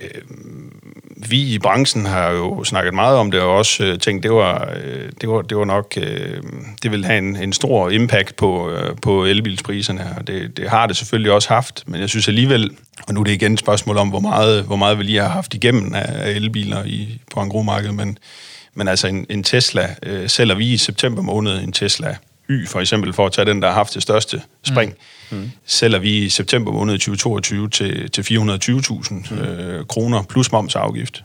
vi 1.17 1.53
i 1.53 1.59
branchen 1.59 2.05
har 2.05 2.29
jo 2.31 2.63
snakket 2.63 2.93
meget 2.93 3.17
om 3.17 3.31
det, 3.31 3.41
og 3.41 3.55
også 3.55 3.83
øh, 3.83 3.99
tænkt, 3.99 4.23
det 4.23 4.31
var, 4.31 4.73
øh, 4.83 5.11
det 5.21 5.29
var, 5.29 5.41
det 5.41 5.57
var 5.57 5.65
nok, 5.65 5.93
øh, 5.97 6.43
det 6.83 6.91
vil 6.91 7.05
have 7.05 7.17
en, 7.17 7.35
en 7.35 7.53
stor 7.53 7.89
impact 7.89 8.35
på, 8.35 8.71
øh, 8.71 8.95
på 9.01 9.25
elbilspriserne, 9.25 10.15
og 10.17 10.27
det, 10.27 10.57
det 10.57 10.69
har 10.69 10.87
det 10.87 10.97
selvfølgelig 10.97 11.31
også 11.31 11.49
haft, 11.49 11.83
men 11.87 12.01
jeg 12.01 12.09
synes 12.09 12.27
alligevel, 12.27 12.71
og 13.07 13.13
nu 13.13 13.19
er 13.19 13.23
det 13.23 13.31
igen 13.31 13.53
et 13.53 13.59
spørgsmål 13.59 13.97
om, 13.97 14.09
hvor 14.09 14.19
meget, 14.19 14.63
hvor 14.63 14.75
meget 14.75 14.97
vi 14.97 15.03
lige 15.03 15.21
har 15.21 15.29
haft 15.29 15.53
igennem 15.53 15.93
af, 15.95 16.29
elbiler 16.29 16.83
i, 16.85 17.21
på 17.33 17.41
engromarkedet, 17.41 17.95
men, 17.95 18.17
men 18.73 18.87
altså 18.87 19.07
en, 19.07 19.25
en 19.29 19.43
Tesla, 19.43 19.95
øh, 20.03 20.29
sælger 20.29 20.55
vi 20.55 20.73
i 20.73 20.77
september 20.77 21.21
måned 21.21 21.63
en 21.63 21.71
Tesla 21.71 22.15
Y, 22.49 22.67
for 22.67 22.79
eksempel, 22.79 23.13
for 23.13 23.25
at 23.25 23.31
tage 23.31 23.45
den, 23.45 23.61
der 23.61 23.67
har 23.67 23.75
haft 23.75 23.93
det 23.93 24.01
største 24.01 24.41
spring, 24.63 24.93
mm. 25.31 25.37
Mm. 25.37 25.51
sælger 25.65 25.99
vi 25.99 26.17
i 26.17 26.29
september 26.29 26.71
måned 26.71 26.93
2022 26.93 27.69
til, 27.69 28.11
til 28.11 28.21
420.000 28.21 29.33
mm. 29.33 29.39
øh, 29.39 29.85
kroner 29.85 30.23
plus 30.23 30.51
moms 30.51 30.75
afgift. 30.75 31.23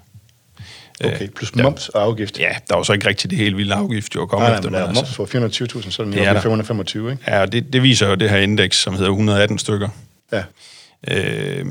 Okay, 1.05 1.29
plus 1.29 1.55
moms 1.57 1.89
og 1.89 2.03
afgift. 2.03 2.39
Ja, 2.39 2.51
der 2.69 2.77
var 2.77 2.83
så 2.83 2.93
ikke 2.93 3.09
rigtig 3.09 3.31
det 3.31 3.39
helt 3.39 3.57
vilde 3.57 3.75
afgift, 3.75 4.15
jo 4.15 4.27
kommet 4.27 4.49
efter. 4.51 4.71
Nej, 4.71 4.71
men 4.71 4.75
der 4.75 4.81
er 4.81 4.89
altså. 4.89 5.17
moms 5.19 5.33
på 5.33 5.79
420.000, 5.79 5.91
så 5.91 6.03
er 6.03 6.07
den 6.07 6.15
det 6.15 6.43
525, 6.43 7.11
ikke? 7.11 7.23
Ja, 7.27 7.47
det, 7.47 7.73
det 7.73 7.83
viser 7.83 8.09
jo 8.09 8.15
det 8.15 8.31
her 8.31 8.39
indeks, 8.39 8.77
som 8.77 8.95
hedder 8.95 9.09
118 9.09 9.59
stykker. 9.59 9.89
Ja. 10.33 10.43
Øh, 11.09 11.67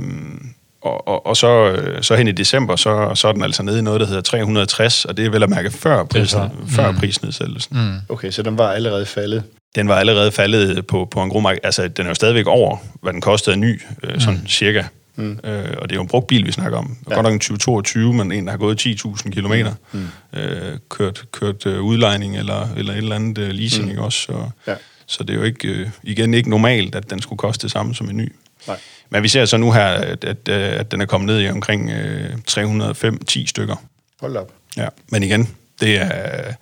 og, 0.81 1.07
og, 1.07 1.25
og 1.25 1.37
så, 1.37 1.71
øh, 1.71 2.03
så 2.03 2.15
hen 2.15 2.27
i 2.27 2.31
december, 2.31 2.75
så, 2.75 3.11
så 3.15 3.27
er 3.27 3.31
den 3.31 3.43
altså 3.43 3.63
nede 3.63 3.79
i 3.79 3.81
noget, 3.81 4.01
der 4.01 4.07
hedder 4.07 4.21
360, 4.21 5.05
og 5.05 5.17
det 5.17 5.25
er 5.25 5.29
vel 5.29 5.43
at 5.43 5.49
mærke 5.49 5.71
før, 5.71 6.03
prisen, 6.03 6.39
før 6.67 6.91
prisnedsættelsen. 6.91 7.77
Mm. 7.77 7.95
Okay, 8.09 8.31
så 8.31 8.43
den 8.43 8.57
var 8.57 8.71
allerede 8.71 9.05
faldet. 9.05 9.43
Den 9.75 9.87
var 9.87 9.95
allerede 9.95 10.31
faldet 10.31 10.87
på, 10.87 11.07
på 11.11 11.23
en 11.23 11.29
grommark. 11.29 11.57
Altså, 11.63 11.87
den 11.87 12.05
er 12.05 12.09
jo 12.09 12.15
stadigvæk 12.15 12.47
over, 12.47 12.77
hvad 13.01 13.13
den 13.13 13.21
kostede 13.21 13.57
ny, 13.57 13.81
øh, 14.03 14.19
sådan 14.19 14.39
mm. 14.39 14.47
cirka. 14.47 14.83
Mm. 15.15 15.39
Øh, 15.43 15.73
og 15.77 15.89
det 15.89 15.91
er 15.91 15.95
jo 15.95 16.01
en 16.01 16.07
brugt 16.07 16.27
bil, 16.27 16.45
vi 16.45 16.51
snakker 16.51 16.77
om. 16.77 16.97
Ja. 17.09 17.13
Godt 17.15 17.23
nok 17.23 17.33
en 17.33 17.39
2022, 17.39 18.13
men 18.13 18.31
en, 18.31 18.45
der 18.45 18.51
har 18.51 18.57
gået 18.57 18.85
10.000 18.85 19.29
km. 19.29 19.53
Mm. 19.91 20.07
Øh, 20.39 20.77
kørt 20.89 21.23
kørt 21.31 21.65
øh, 21.65 21.81
udlejning 21.81 22.37
eller, 22.37 22.67
eller 22.77 22.93
et 22.93 22.97
eller 22.97 23.15
andet 23.15 23.37
øh, 23.37 23.49
leasing 23.49 23.93
mm. 23.93 23.99
også. 23.99 24.19
Så, 24.19 24.49
ja. 24.67 24.75
så 25.05 25.23
det 25.23 25.33
er 25.33 25.37
jo 25.37 25.43
ikke, 25.43 25.67
øh, 25.67 25.89
igen 26.03 26.33
ikke 26.33 26.49
normalt, 26.49 26.95
at 26.95 27.09
den 27.09 27.21
skulle 27.21 27.37
koste 27.37 27.61
det 27.61 27.71
samme 27.71 27.95
som 27.95 28.09
en 28.09 28.17
ny. 28.17 28.33
Nej. 28.67 28.77
Men 29.11 29.23
vi 29.23 29.27
ser 29.27 29.45
så 29.45 29.57
nu 29.57 29.71
her, 29.71 29.85
at, 29.85 30.23
at, 30.23 30.49
at 30.49 30.91
den 30.91 31.01
er 31.01 31.05
kommet 31.05 31.27
ned 31.27 31.41
i 31.41 31.49
omkring 31.49 31.89
øh, 31.89 32.33
305-10 32.49 33.45
stykker. 33.47 33.75
Hold 34.21 34.37
op. 34.37 34.51
Ja, 34.77 34.87
men 35.09 35.23
igen, 35.23 35.55
det 35.79 36.01
er, 36.01 36.53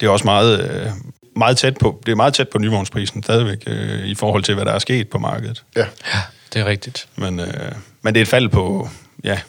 det 0.00 0.06
er 0.06 0.10
også 0.10 0.24
meget, 0.24 0.70
øh, 0.70 0.90
meget 1.36 1.56
tæt 1.56 1.76
på, 1.76 2.02
det 2.06 2.12
er 2.12 2.16
meget 2.16 2.34
tæt 2.34 2.48
på 2.48 2.58
nyvognsprisen 2.58 3.22
stadigvæk, 3.22 3.62
øh, 3.66 4.06
i 4.06 4.14
forhold 4.14 4.42
til, 4.42 4.54
hvad 4.54 4.64
der 4.64 4.72
er 4.72 4.78
sket 4.78 5.08
på 5.08 5.18
markedet. 5.18 5.64
Ja, 5.76 5.86
ja 6.14 6.20
det 6.52 6.60
er 6.60 6.64
rigtigt. 6.64 7.08
Men, 7.16 7.40
øh, 7.40 7.72
men 8.02 8.14
det 8.14 8.20
er 8.20 8.22
et 8.22 8.28
fald 8.28 8.48
på, 8.48 8.88
ja, 9.24 9.40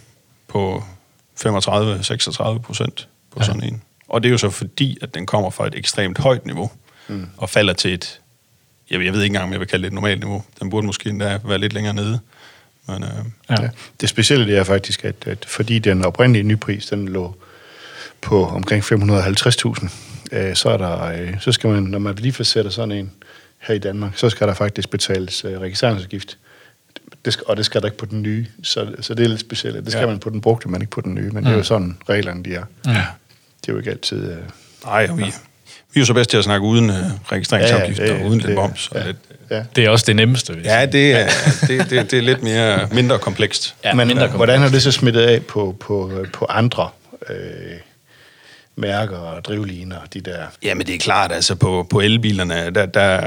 på 0.47 0.83
35-36 1.39 2.59
procent 2.59 3.07
på 3.31 3.39
ja. 3.39 3.45
sådan 3.45 3.63
en. 3.63 3.81
Og 4.07 4.23
det 4.23 4.29
er 4.29 4.31
jo 4.31 4.37
så 4.37 4.49
fordi, 4.49 4.97
at 5.01 5.13
den 5.13 5.25
kommer 5.25 5.49
fra 5.49 5.67
et 5.67 5.75
ekstremt 5.75 6.17
højt 6.17 6.45
niveau, 6.45 6.71
mm. 7.07 7.29
og 7.37 7.49
falder 7.49 7.73
til 7.73 7.93
et, 7.93 8.19
jeg, 8.89 9.05
jeg 9.05 9.13
ved 9.13 9.21
ikke 9.21 9.31
engang, 9.31 9.45
om 9.45 9.51
jeg 9.51 9.59
vil 9.59 9.67
kalde 9.67 9.83
det 9.83 9.87
et 9.87 9.93
normalt 9.93 10.19
niveau. 10.19 10.43
Den 10.59 10.69
burde 10.69 10.87
måske 10.87 11.09
endda 11.09 11.39
være 11.43 11.57
lidt 11.57 11.73
længere 11.73 11.93
nede. 11.93 12.19
Men, 12.87 13.03
øh, 13.03 13.09
ja. 13.49 13.61
Ja. 13.61 13.69
Det 14.01 14.09
specielle 14.09 14.47
det 14.47 14.57
er 14.57 14.63
faktisk, 14.63 15.05
at, 15.05 15.15
at 15.25 15.45
fordi 15.45 15.79
den 15.79 16.05
oprindelige 16.05 16.43
nypris, 16.43 16.85
den 16.85 17.09
lå 17.09 17.35
på 18.21 18.45
omkring 18.45 18.83
550.000, 18.83 19.89
øh, 20.31 20.55
så, 20.55 20.69
er 20.69 20.77
der, 20.77 21.03
øh, 21.03 21.41
så 21.41 21.51
skal 21.51 21.69
man, 21.69 21.83
når 21.83 21.99
man 21.99 22.15
lige 22.15 22.33
fastsætter 22.33 22.71
sådan 22.71 22.91
en 22.91 23.11
her 23.59 23.75
i 23.75 23.79
Danmark, 23.79 24.17
så 24.17 24.29
skal 24.29 24.47
der 24.47 24.53
faktisk 24.53 24.89
betales 24.89 25.45
øh, 25.45 25.59
registreringsafgift. 25.59 26.37
Det 27.25 27.33
skal, 27.33 27.43
og 27.47 27.57
det 27.57 27.65
skal 27.65 27.81
der 27.81 27.87
ikke 27.87 27.97
på 27.97 28.05
den 28.05 28.21
nye, 28.21 28.45
så, 28.63 28.95
så 29.01 29.13
det 29.13 29.23
er 29.23 29.29
lidt 29.29 29.39
specielt. 29.39 29.75
Det 29.75 29.91
skal 29.91 30.01
ja. 30.01 30.07
man 30.07 30.19
på 30.19 30.29
den 30.29 30.41
brugte, 30.41 30.69
men 30.69 30.81
ikke 30.81 30.91
på 30.91 31.01
den 31.01 31.15
nye. 31.15 31.29
Men 31.29 31.31
mm. 31.31 31.43
det 31.43 31.47
er 31.47 31.51
jo 31.51 31.57
mm. 31.57 31.63
sådan, 31.63 31.97
reglerne 32.09 32.43
de 32.43 32.55
er. 32.55 32.63
Ja. 32.85 33.05
Det 33.61 33.69
er 33.69 33.73
jo 33.73 33.77
ikke 33.77 33.91
altid... 33.91 34.31
Øh, 34.31 34.37
Nej, 34.85 35.05
vi, 35.05 35.23
vi 35.93 35.99
er 35.99 35.99
jo 35.99 36.05
så 36.05 36.13
bedst 36.13 36.29
til 36.29 36.37
at 36.37 36.43
snakke 36.43 36.65
uden 36.65 36.89
øh, 36.89 36.95
registreringsafgift 37.31 37.99
ja, 37.99 38.05
ja, 38.05 38.13
det, 38.13 38.21
og 38.21 38.27
uden 38.27 38.39
lidt 38.39 38.55
moms. 38.55 38.89
Ja, 38.95 39.07
lidt, 39.07 39.17
ja. 39.51 39.63
Det 39.75 39.85
er 39.85 39.89
også 39.89 40.05
det 40.07 40.15
nemmeste. 40.15 40.53
Hvis 40.53 40.65
ja, 40.65 40.85
det 40.85 41.11
er, 41.11 41.27
det, 41.67 41.89
det, 41.89 42.11
det 42.11 42.17
er 42.17 42.21
lidt 42.21 42.43
mere, 42.43 42.87
mindre 42.91 43.19
komplekst. 43.19 43.75
Ja, 43.83 43.93
men 43.93 44.07
mindre 44.07 44.21
komplekst. 44.21 44.37
hvordan 44.37 44.59
har 44.61 44.69
det 44.69 44.81
så 44.81 44.91
smittet 44.91 45.21
af 45.21 45.43
på, 45.43 45.75
på, 45.79 46.25
på 46.33 46.45
andre 46.49 46.89
øh, 47.29 47.35
mærker 48.75 49.17
og 49.17 49.45
drivliner, 49.45 49.97
de 50.13 50.21
der... 50.21 50.43
Jamen 50.63 50.87
det 50.87 50.95
er 50.95 50.99
klart, 50.99 51.31
altså 51.31 51.55
på, 51.55 51.87
på 51.89 51.99
elbilerne, 51.99 52.69
der, 52.69 52.85
der, 52.85 53.21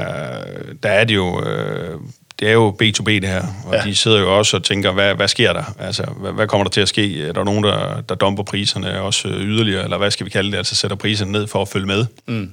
der 0.83 0.89
er 0.89 1.03
det 1.03 1.15
jo... 1.15 1.43
Øh, 1.45 1.99
det 2.39 2.47
er 2.47 2.53
jo 2.53 2.77
B2B 2.83 3.05
det 3.05 3.27
her, 3.27 3.43
og 3.65 3.75
ja. 3.75 3.81
de 3.83 3.95
sidder 3.95 4.19
jo 4.19 4.37
også 4.37 4.57
og 4.57 4.63
tænker, 4.63 4.91
hvad, 4.91 5.15
hvad 5.15 5.27
sker 5.27 5.53
der? 5.53 5.63
Altså, 5.79 6.03
hvad, 6.03 6.31
hvad 6.31 6.47
kommer 6.47 6.63
der 6.63 6.69
til 6.69 6.81
at 6.81 6.87
ske? 6.87 7.27
Er 7.27 7.33
der 7.33 7.43
nogen, 7.43 7.63
der, 7.63 8.01
der 8.01 8.15
dumper 8.15 8.43
priserne 8.43 9.01
også 9.01 9.27
yderligere, 9.27 9.83
eller 9.83 9.97
hvad 9.97 10.11
skal 10.11 10.25
vi 10.25 10.29
kalde 10.29 10.51
det, 10.51 10.57
altså 10.57 10.75
sætter 10.75 10.97
priserne 10.97 11.31
ned 11.31 11.47
for 11.47 11.61
at 11.61 11.67
følge 11.67 11.85
med? 11.85 12.05
Mm. 12.25 12.51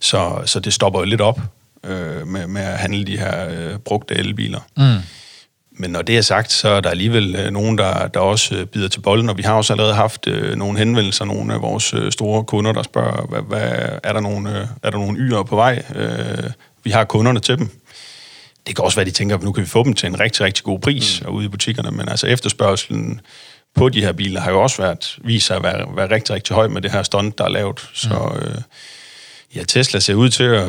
Så, 0.00 0.42
så 0.46 0.60
det 0.60 0.72
stopper 0.72 1.00
jo 1.00 1.04
lidt 1.04 1.20
op 1.20 1.40
øh, 1.84 2.26
med, 2.26 2.46
med 2.46 2.62
at 2.62 2.78
handle 2.78 3.04
de 3.04 3.18
her 3.18 3.48
øh, 3.48 3.78
brugte 3.78 4.14
elbiler. 4.14 4.60
Mm. 4.76 5.02
Men 5.74 5.90
når 5.90 6.02
det 6.02 6.16
er 6.16 6.22
sagt, 6.22 6.52
så 6.52 6.68
er 6.68 6.80
der 6.80 6.90
alligevel 6.90 7.36
øh, 7.36 7.50
nogen, 7.50 7.78
der, 7.78 8.08
der 8.08 8.20
også 8.20 8.54
øh, 8.54 8.66
bider 8.66 8.88
til 8.88 9.00
bolden, 9.00 9.28
og 9.28 9.38
vi 9.38 9.42
har 9.42 9.54
også 9.54 9.72
allerede 9.72 9.94
haft 9.94 10.26
øh, 10.26 10.56
nogle 10.56 10.78
henvendelser, 10.78 11.24
nogle 11.24 11.54
af 11.54 11.62
vores 11.62 11.94
øh, 11.94 12.12
store 12.12 12.44
kunder, 12.44 12.72
der 12.72 12.82
spørger, 12.82 13.26
hvad, 13.26 13.42
hvad, 13.42 13.88
er 14.02 14.12
der 14.12 14.20
nogle, 14.20 14.60
øh, 14.60 14.66
er 14.82 14.90
der 14.90 14.98
nogle 14.98 15.18
yder 15.18 15.42
på 15.42 15.56
vej? 15.56 15.82
Øh, 15.94 16.50
vi 16.84 16.90
har 16.90 17.04
kunderne 17.04 17.40
til 17.40 17.58
dem. 17.58 17.68
Det 18.66 18.76
kan 18.76 18.84
også 18.84 18.96
være, 18.96 19.06
de 19.06 19.10
tænker, 19.10 19.36
at 19.36 19.42
nu 19.42 19.52
kan 19.52 19.62
vi 19.62 19.68
få 19.68 19.84
dem 19.84 19.94
til 19.94 20.06
en 20.06 20.20
rigtig, 20.20 20.40
rigtig 20.40 20.64
god 20.64 20.78
pris 20.78 21.22
mm. 21.22 21.34
ude 21.34 21.44
i 21.44 21.48
butikkerne, 21.48 21.90
men 21.90 22.08
altså 22.08 22.26
efterspørgselen 22.26 23.20
på 23.74 23.88
de 23.88 24.00
her 24.00 24.12
biler 24.12 24.40
har 24.40 24.50
jo 24.50 24.62
også 24.62 24.82
været, 24.82 25.18
vist 25.24 25.46
sig 25.46 25.56
at 25.56 25.62
være, 25.62 25.86
være 25.96 26.10
rigtig, 26.10 26.34
rigtig 26.34 26.54
høj 26.54 26.68
med 26.68 26.82
det 26.82 26.92
her 26.92 27.02
stunt, 27.02 27.38
der 27.38 27.44
er 27.44 27.48
lavet. 27.48 27.88
Så 27.92 28.32
mm. 28.34 28.48
øh, 28.48 28.58
ja, 29.54 29.62
Tesla 29.62 30.00
ser 30.00 30.14
ud 30.14 30.28
til 30.28 30.44
at 30.44 30.68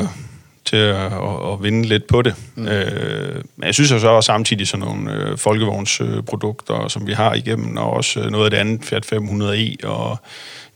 til 0.64 0.76
at, 0.76 0.96
at, 0.96 1.52
at 1.52 1.62
vinde 1.62 1.88
lidt 1.88 2.06
på 2.06 2.22
det. 2.22 2.34
Mm. 2.54 2.68
Øh, 2.68 3.42
men 3.56 3.66
jeg 3.66 3.74
synes 3.74 3.88
så 3.88 4.08
også 4.08 4.26
samtidig 4.26 4.68
sådan 4.68 4.86
nogle 4.86 5.12
øh, 5.12 5.38
folkevognsprodukter, 5.38 6.88
som 6.88 7.06
vi 7.06 7.12
har 7.12 7.34
igennem, 7.34 7.76
og 7.76 7.90
også 7.90 8.20
øh, 8.20 8.30
noget 8.30 8.44
af 8.44 8.50
det 8.50 8.58
andet, 8.58 8.84
Fiat 8.84 9.12
500e, 9.12 9.86
og 9.86 10.18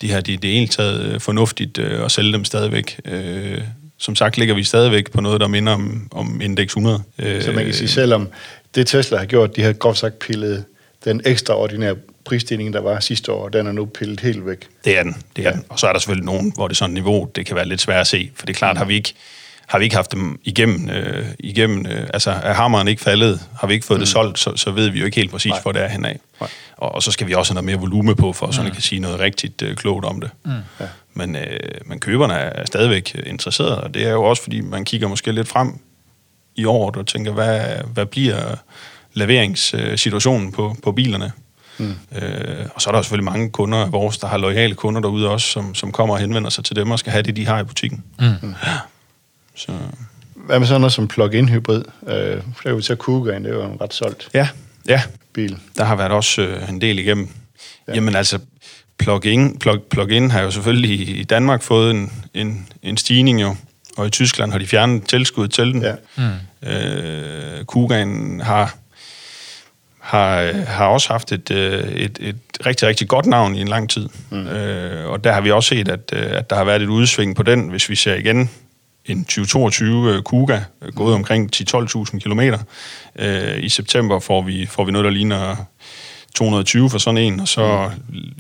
de 0.00 0.08
her, 0.08 0.20
det 0.20 0.42
de 0.42 0.48
er 0.48 0.52
egentlig 0.52 0.70
taget 0.70 1.02
øh, 1.02 1.20
fornuftigt 1.20 1.78
øh, 1.78 2.04
at 2.04 2.12
sælge 2.12 2.32
dem 2.32 2.44
stadigvæk. 2.44 3.00
Øh, 3.04 3.60
som 3.98 4.16
sagt 4.16 4.38
ligger 4.38 4.54
vi 4.54 4.64
stadigvæk 4.64 5.10
på 5.10 5.20
noget, 5.20 5.40
der 5.40 5.48
minder 5.48 5.72
om, 5.72 6.08
om 6.10 6.40
Index 6.40 6.66
100. 6.66 7.02
Øh, 7.18 7.42
så 7.42 7.52
man 7.52 7.64
kan 7.64 7.74
sige, 7.74 7.88
selvom 7.88 8.28
det 8.74 8.86
Tesla 8.86 9.18
har 9.18 9.26
gjort, 9.26 9.56
de 9.56 9.62
har 9.62 9.72
groft 9.72 9.98
sagt 9.98 10.18
pillet 10.18 10.64
den 11.04 11.20
ekstraordinære 11.24 11.94
prisstigning, 12.24 12.72
der 12.72 12.80
var 12.80 13.00
sidste 13.00 13.32
år, 13.32 13.48
den 13.48 13.66
er 13.66 13.72
nu 13.72 13.84
pillet 13.84 14.20
helt 14.20 14.46
væk. 14.46 14.68
Det 14.84 14.98
er 14.98 15.02
den, 15.02 15.16
det 15.36 15.46
er 15.46 15.48
ja. 15.48 15.54
den. 15.54 15.64
Og 15.68 15.78
så 15.78 15.86
er 15.86 15.92
der 15.92 16.00
selvfølgelig 16.00 16.26
nogen, 16.26 16.52
hvor 16.54 16.68
det 16.68 16.74
er 16.74 16.76
sådan 16.76 16.90
et 16.90 16.94
niveau, 16.94 17.30
det 17.36 17.46
kan 17.46 17.56
være 17.56 17.68
lidt 17.68 17.80
svært 17.80 18.00
at 18.00 18.06
se, 18.06 18.30
for 18.34 18.46
det 18.46 18.54
er 18.54 18.58
klart, 18.58 18.74
mm. 18.74 18.78
har 18.78 18.84
vi 18.84 18.94
ikke 18.94 19.14
har 19.68 19.78
vi 19.78 19.84
ikke 19.84 19.96
haft 19.96 20.12
dem 20.12 20.40
igennem, 20.44 20.90
øh, 20.90 21.26
igennem 21.38 21.86
øh, 21.86 22.06
altså 22.12 22.30
er 22.30 22.52
hammeren 22.52 22.88
ikke 22.88 23.02
faldet, 23.02 23.40
har 23.60 23.66
vi 23.66 23.74
ikke 23.74 23.86
fået 23.86 23.98
mm. 23.98 24.00
det 24.00 24.08
solgt, 24.08 24.38
så, 24.38 24.56
så 24.56 24.70
ved 24.70 24.88
vi 24.90 24.98
jo 24.98 25.04
ikke 25.04 25.16
helt 25.16 25.30
præcis, 25.30 25.50
Nej. 25.50 25.62
hvor 25.62 25.72
det 25.72 25.82
er 25.82 25.88
henad. 25.88 26.14
Og, 26.76 26.94
og 26.94 27.02
så 27.02 27.10
skal 27.10 27.26
vi 27.26 27.34
også 27.34 27.52
have 27.52 27.62
noget 27.62 27.78
mere 27.80 27.90
volume 27.90 28.14
på, 28.14 28.32
for 28.32 28.50
så 28.50 28.62
mm. 28.62 28.70
kan 28.70 28.82
sige 28.82 29.00
noget 29.00 29.20
rigtigt 29.20 29.62
øh, 29.62 29.76
klogt 29.76 30.04
om 30.04 30.20
det. 30.20 30.30
Mm. 30.44 30.52
Ja. 30.80 30.86
Men, 31.14 31.36
øh, 31.36 31.60
men 31.86 32.00
køberne 32.00 32.34
er 32.34 32.66
stadigvæk 32.66 33.22
interesserede, 33.26 33.80
og 33.80 33.94
det 33.94 34.06
er 34.06 34.10
jo 34.10 34.22
også, 34.22 34.42
fordi 34.42 34.60
man 34.60 34.84
kigger 34.84 35.08
måske 35.08 35.32
lidt 35.32 35.48
frem 35.48 35.78
i 36.56 36.64
året 36.64 36.96
og 36.96 37.06
tænker, 37.06 37.32
hvad, 37.32 37.60
hvad 37.92 38.06
bliver 38.06 38.54
leveringssituationen 39.12 40.52
på, 40.52 40.76
på 40.82 40.92
bilerne? 40.92 41.32
Mm. 41.78 41.94
Øh, 42.16 42.66
og 42.74 42.82
så 42.82 42.90
er 42.90 42.94
der 42.94 43.02
selvfølgelig 43.02 43.32
mange 43.32 43.50
kunder 43.50 43.78
af 43.78 43.92
vores, 43.92 44.18
der 44.18 44.26
har 44.26 44.38
lojale 44.38 44.74
kunder 44.74 45.00
derude 45.00 45.30
også, 45.30 45.48
som, 45.48 45.74
som 45.74 45.92
kommer 45.92 46.14
og 46.14 46.20
henvender 46.20 46.50
sig 46.50 46.64
til 46.64 46.76
dem 46.76 46.90
og 46.90 46.98
skal 46.98 47.12
have 47.12 47.22
det, 47.22 47.36
de 47.36 47.46
har 47.46 47.60
i 47.60 47.64
butikken. 47.64 48.04
Mm. 48.18 48.54
Ja. 48.66 48.78
Så. 49.58 49.72
Hvad 50.34 50.58
med 50.58 50.66
sådan 50.66 50.80
noget 50.80 50.92
som 50.92 51.08
plug-in 51.08 51.48
hybrid? 51.48 51.82
Øh, 52.06 52.14
det 52.14 52.42
er 52.64 52.70
jo 52.70 52.80
til 52.80 52.96
Kugan, 52.96 53.44
det 53.44 53.50
er 53.50 53.54
jo 53.54 53.64
en 53.64 53.80
ret 53.80 53.94
solgt 53.94 54.28
ja, 54.34 54.48
ja. 54.88 55.02
bil. 55.32 55.58
Der 55.76 55.84
har 55.84 55.96
været 55.96 56.12
også 56.12 56.42
øh, 56.42 56.68
en 56.68 56.80
del 56.80 56.98
igennem. 56.98 57.28
Ja. 57.88 57.94
Jamen 57.94 58.16
altså, 58.16 58.38
plug-in, 58.98 59.58
plug, 59.58 59.82
plug-in 59.90 60.30
har 60.30 60.40
jo 60.40 60.50
selvfølgelig 60.50 61.18
i 61.20 61.24
Danmark 61.24 61.62
fået 61.62 61.90
en, 61.90 62.12
en, 62.34 62.66
en 62.82 62.96
stigning 62.96 63.40
jo, 63.40 63.56
og 63.96 64.06
i 64.06 64.10
Tyskland 64.10 64.52
har 64.52 64.58
de 64.58 64.66
fjernet 64.66 65.06
tilskud 65.08 65.48
til 65.48 65.72
den. 65.72 65.82
Ja. 65.82 65.94
Mm. 66.16 66.68
Øh, 66.68 67.64
Kugan 67.64 68.40
har, 68.44 68.74
har, 70.00 70.52
har 70.52 70.86
også 70.86 71.08
haft 71.08 71.32
et, 71.32 71.50
øh, 71.50 71.88
et, 71.88 72.18
et 72.20 72.36
rigtig, 72.66 72.88
rigtig 72.88 73.08
godt 73.08 73.26
navn 73.26 73.54
i 73.54 73.60
en 73.60 73.68
lang 73.68 73.90
tid. 73.90 74.08
Mm. 74.30 74.46
Øh, 74.46 75.10
og 75.10 75.24
der 75.24 75.32
har 75.32 75.40
vi 75.40 75.50
også 75.50 75.68
set, 75.68 75.88
at, 75.88 76.12
øh, 76.12 76.26
at 76.30 76.50
der 76.50 76.56
har 76.56 76.64
været 76.64 76.82
et 76.82 76.88
udsving 76.88 77.36
på 77.36 77.42
den, 77.42 77.68
hvis 77.68 77.90
vi 77.90 77.94
ser 77.94 78.14
igen 78.14 78.50
en 79.08 79.24
2022 79.24 80.16
uh, 80.16 80.22
Kuga, 80.22 80.60
uh, 80.80 80.94
gået 80.94 81.14
omkring 81.14 81.50
10-12.000 81.56 82.18
km. 82.18 82.40
Uh, 83.20 83.64
I 83.64 83.68
september 83.68 84.18
får 84.18 84.42
vi, 84.42 84.66
får 84.66 84.84
vi 84.84 84.92
noget, 84.92 85.04
der 85.04 85.10
ligner 85.10 85.56
220 86.34 86.90
for 86.90 86.98
sådan 86.98 87.18
en, 87.18 87.40
og 87.40 87.48
så 87.48 87.90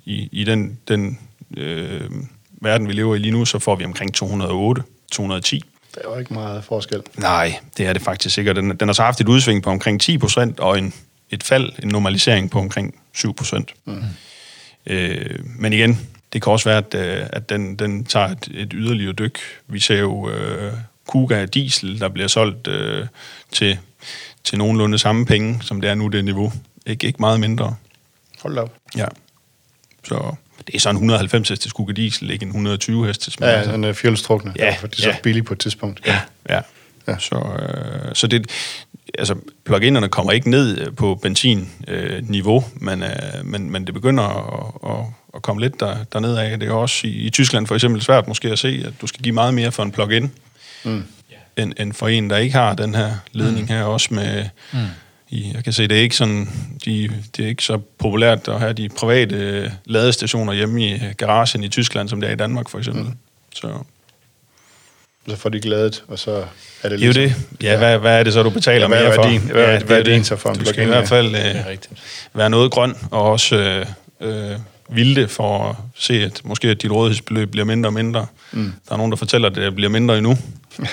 i, 0.04 0.28
i 0.32 0.44
den, 0.44 0.78
den 0.88 1.18
øh, 1.56 2.10
verden, 2.62 2.88
vi 2.88 2.92
lever 2.92 3.14
i 3.14 3.18
lige 3.18 3.32
nu, 3.32 3.44
så 3.44 3.58
får 3.58 3.76
vi 3.76 3.84
omkring 3.84 4.14
208, 4.14 4.82
210. 5.12 5.62
Det 5.94 6.02
er 6.04 6.10
jo 6.10 6.18
ikke 6.18 6.34
meget 6.34 6.64
forskel. 6.64 7.02
Nej, 7.16 7.58
det 7.76 7.86
er 7.86 7.92
det 7.92 8.02
faktisk 8.02 8.34
sikkert. 8.34 8.56
Den, 8.56 8.76
den 8.76 8.88
har 8.88 8.92
så 8.92 9.02
haft 9.02 9.20
et 9.20 9.28
udsving 9.28 9.62
på 9.62 9.70
omkring 9.70 10.00
10 10.00 10.18
procent, 10.18 10.60
og 10.60 10.78
en, 10.78 10.94
et 11.30 11.42
fald, 11.42 11.72
en 11.82 11.88
normalisering 11.88 12.50
på 12.50 12.58
omkring 12.58 12.94
7 13.14 13.34
procent. 13.34 13.74
Mm. 13.84 14.02
Øh, 14.86 15.38
men 15.44 15.72
igen, 15.72 16.08
det 16.32 16.42
kan 16.42 16.52
også 16.52 16.68
være, 16.68 16.78
at, 16.78 16.94
øh, 16.94 17.26
at 17.32 17.48
den, 17.48 17.76
den 17.76 18.04
tager 18.04 18.28
et, 18.28 18.48
et 18.54 18.72
yderligere 18.74 19.12
dyk. 19.12 19.38
Vi 19.66 19.80
ser 19.80 19.98
jo 19.98 20.30
øh, 20.30 20.72
Kuga 21.06 21.44
diesel, 21.44 22.00
der 22.00 22.08
bliver 22.08 22.28
solgt 22.28 22.66
øh, 22.66 23.06
til, 23.52 23.78
til 24.44 24.58
nogenlunde 24.58 24.98
samme 24.98 25.26
penge, 25.26 25.62
som 25.62 25.80
det 25.80 25.90
er 25.90 25.94
nu 25.94 26.08
det 26.08 26.24
niveau. 26.24 26.52
Ikke, 26.86 27.06
ikke 27.06 27.20
meget 27.20 27.40
mindre. 27.40 27.74
Hold 28.42 28.58
op. 28.58 28.74
Ja. 28.96 29.06
Så 30.04 30.34
det 30.66 30.74
er 30.74 30.80
sådan 30.80 30.96
190 30.96 31.48
hestes 31.48 31.72
Kuga 31.72 31.92
diesel, 31.92 32.30
ikke 32.30 32.42
en 32.42 32.48
120 32.48 33.06
hestes. 33.06 33.40
Ja, 33.40 33.46
altså. 33.46 33.72
den 33.72 33.84
er 33.84 33.92
fjeldstrukne. 33.92 34.52
Ja, 34.56 34.76
for 34.80 34.86
det 34.86 34.98
er 34.98 35.02
så 35.02 35.08
ja. 35.08 35.16
billigt 35.22 35.46
på 35.46 35.54
et 35.54 35.60
tidspunkt. 35.60 36.06
Ja, 36.06 36.20
ja. 36.48 36.60
ja. 37.08 37.18
Så, 37.18 37.36
øh, 37.36 38.14
så 38.14 38.26
det, 38.26 38.50
altså 39.18 39.34
plug-inerne 39.64 40.08
kommer 40.08 40.32
ikke 40.32 40.50
ned 40.50 40.90
på 40.90 41.14
benzin-niveau, 41.14 42.56
øh, 42.56 42.82
men, 42.82 43.02
øh, 43.02 43.10
men, 43.44 43.70
men 43.70 43.86
det 43.86 43.94
begynder 43.94 44.22
at, 44.24 44.90
at, 44.90 45.06
at 45.38 45.42
komme 45.42 45.62
lidt 45.62 45.80
der, 45.80 45.96
derned 46.12 46.36
af. 46.36 46.58
Det 46.60 46.68
er 46.68 46.72
også 46.72 47.06
i, 47.06 47.10
i 47.10 47.30
Tyskland 47.30 47.66
for 47.66 47.74
eksempel 47.74 48.02
svært 48.02 48.28
måske 48.28 48.48
at 48.48 48.58
se, 48.58 48.82
at 48.86 48.92
du 49.00 49.06
skal 49.06 49.22
give 49.22 49.34
meget 49.34 49.54
mere 49.54 49.72
for 49.72 49.82
en 49.82 49.92
plug-in, 49.92 50.32
mm. 50.84 51.04
end, 51.56 51.72
end 51.76 51.92
for 51.92 52.08
en, 52.08 52.30
der 52.30 52.36
ikke 52.36 52.54
har 52.56 52.74
den 52.74 52.94
her 52.94 53.12
ledning 53.32 53.60
mm. 53.66 53.74
her, 53.74 53.82
også 53.82 54.14
med 54.14 54.44
mm. 54.72 54.78
i, 55.28 55.50
jeg 55.54 55.64
kan 55.64 55.72
se, 55.72 55.88
det 55.88 55.98
er 55.98 56.02
ikke 56.02 56.16
sådan, 56.16 56.48
de, 56.84 57.10
det 57.36 57.44
er 57.44 57.48
ikke 57.48 57.62
så 57.64 57.78
populært 57.98 58.48
at 58.48 58.60
have 58.60 58.72
de 58.72 58.88
private 58.88 59.34
øh, 59.36 59.70
ladestationer 59.84 60.52
hjemme 60.52 60.84
i 60.84 60.98
garagen 61.16 61.64
i 61.64 61.68
Tyskland, 61.68 62.08
som 62.08 62.20
det 62.20 62.28
er 62.28 62.32
i 62.32 62.36
Danmark 62.36 62.68
for 62.68 62.78
eksempel. 62.78 63.04
Mm. 63.04 63.16
Så 63.54 63.78
Så 65.28 65.36
får 65.36 65.48
de 65.48 65.60
glædet, 65.60 66.04
og 66.08 66.18
så 66.18 66.44
er 66.82 66.88
det 66.88 66.98
det 66.98 67.02
er 67.02 67.06
jo 67.06 67.12
det. 67.12 67.34
Ja, 67.62 67.78
hvad, 67.78 67.98
hvad 67.98 68.18
er 68.18 68.22
det 68.22 68.32
så, 68.32 68.42
du 68.42 68.50
betaler 68.50 68.80
Ja, 68.80 68.86
hvad 68.88 68.98
mere 68.98 69.08
er 69.08 69.14
for? 69.14 69.22
værdien? 69.22 69.40
Hvad 69.40 69.54
det 69.54 69.64
hvad 69.64 69.74
er 69.74 69.78
det. 69.78 69.88
værdien 69.88 70.24
så 70.24 70.36
for 70.36 70.50
en 70.50 70.58
Du 70.58 70.64
skal 70.64 70.82
i 70.84 70.86
hvert 70.86 71.08
fald 71.08 71.34
øh, 71.34 71.76
være 72.34 72.50
noget 72.50 72.70
grøn, 72.70 72.94
og 73.10 73.22
også 73.22 73.56
øh, 73.56 73.86
øh, 74.20 74.56
vilde 74.88 75.28
for 75.28 75.68
at 75.68 75.76
se, 75.94 76.14
at 76.14 76.40
måske 76.44 76.68
at 76.68 76.82
dit 76.82 76.90
rådighedsbeløb 76.90 77.50
bliver 77.50 77.64
mindre 77.64 77.88
og 77.88 77.92
mindre. 77.92 78.26
Mm. 78.52 78.72
Der 78.88 78.92
er 78.92 78.96
nogen, 78.96 79.12
der 79.12 79.16
fortæller, 79.16 79.50
at 79.50 79.56
det 79.56 79.74
bliver 79.74 79.90
mindre 79.90 80.18
endnu. 80.18 80.38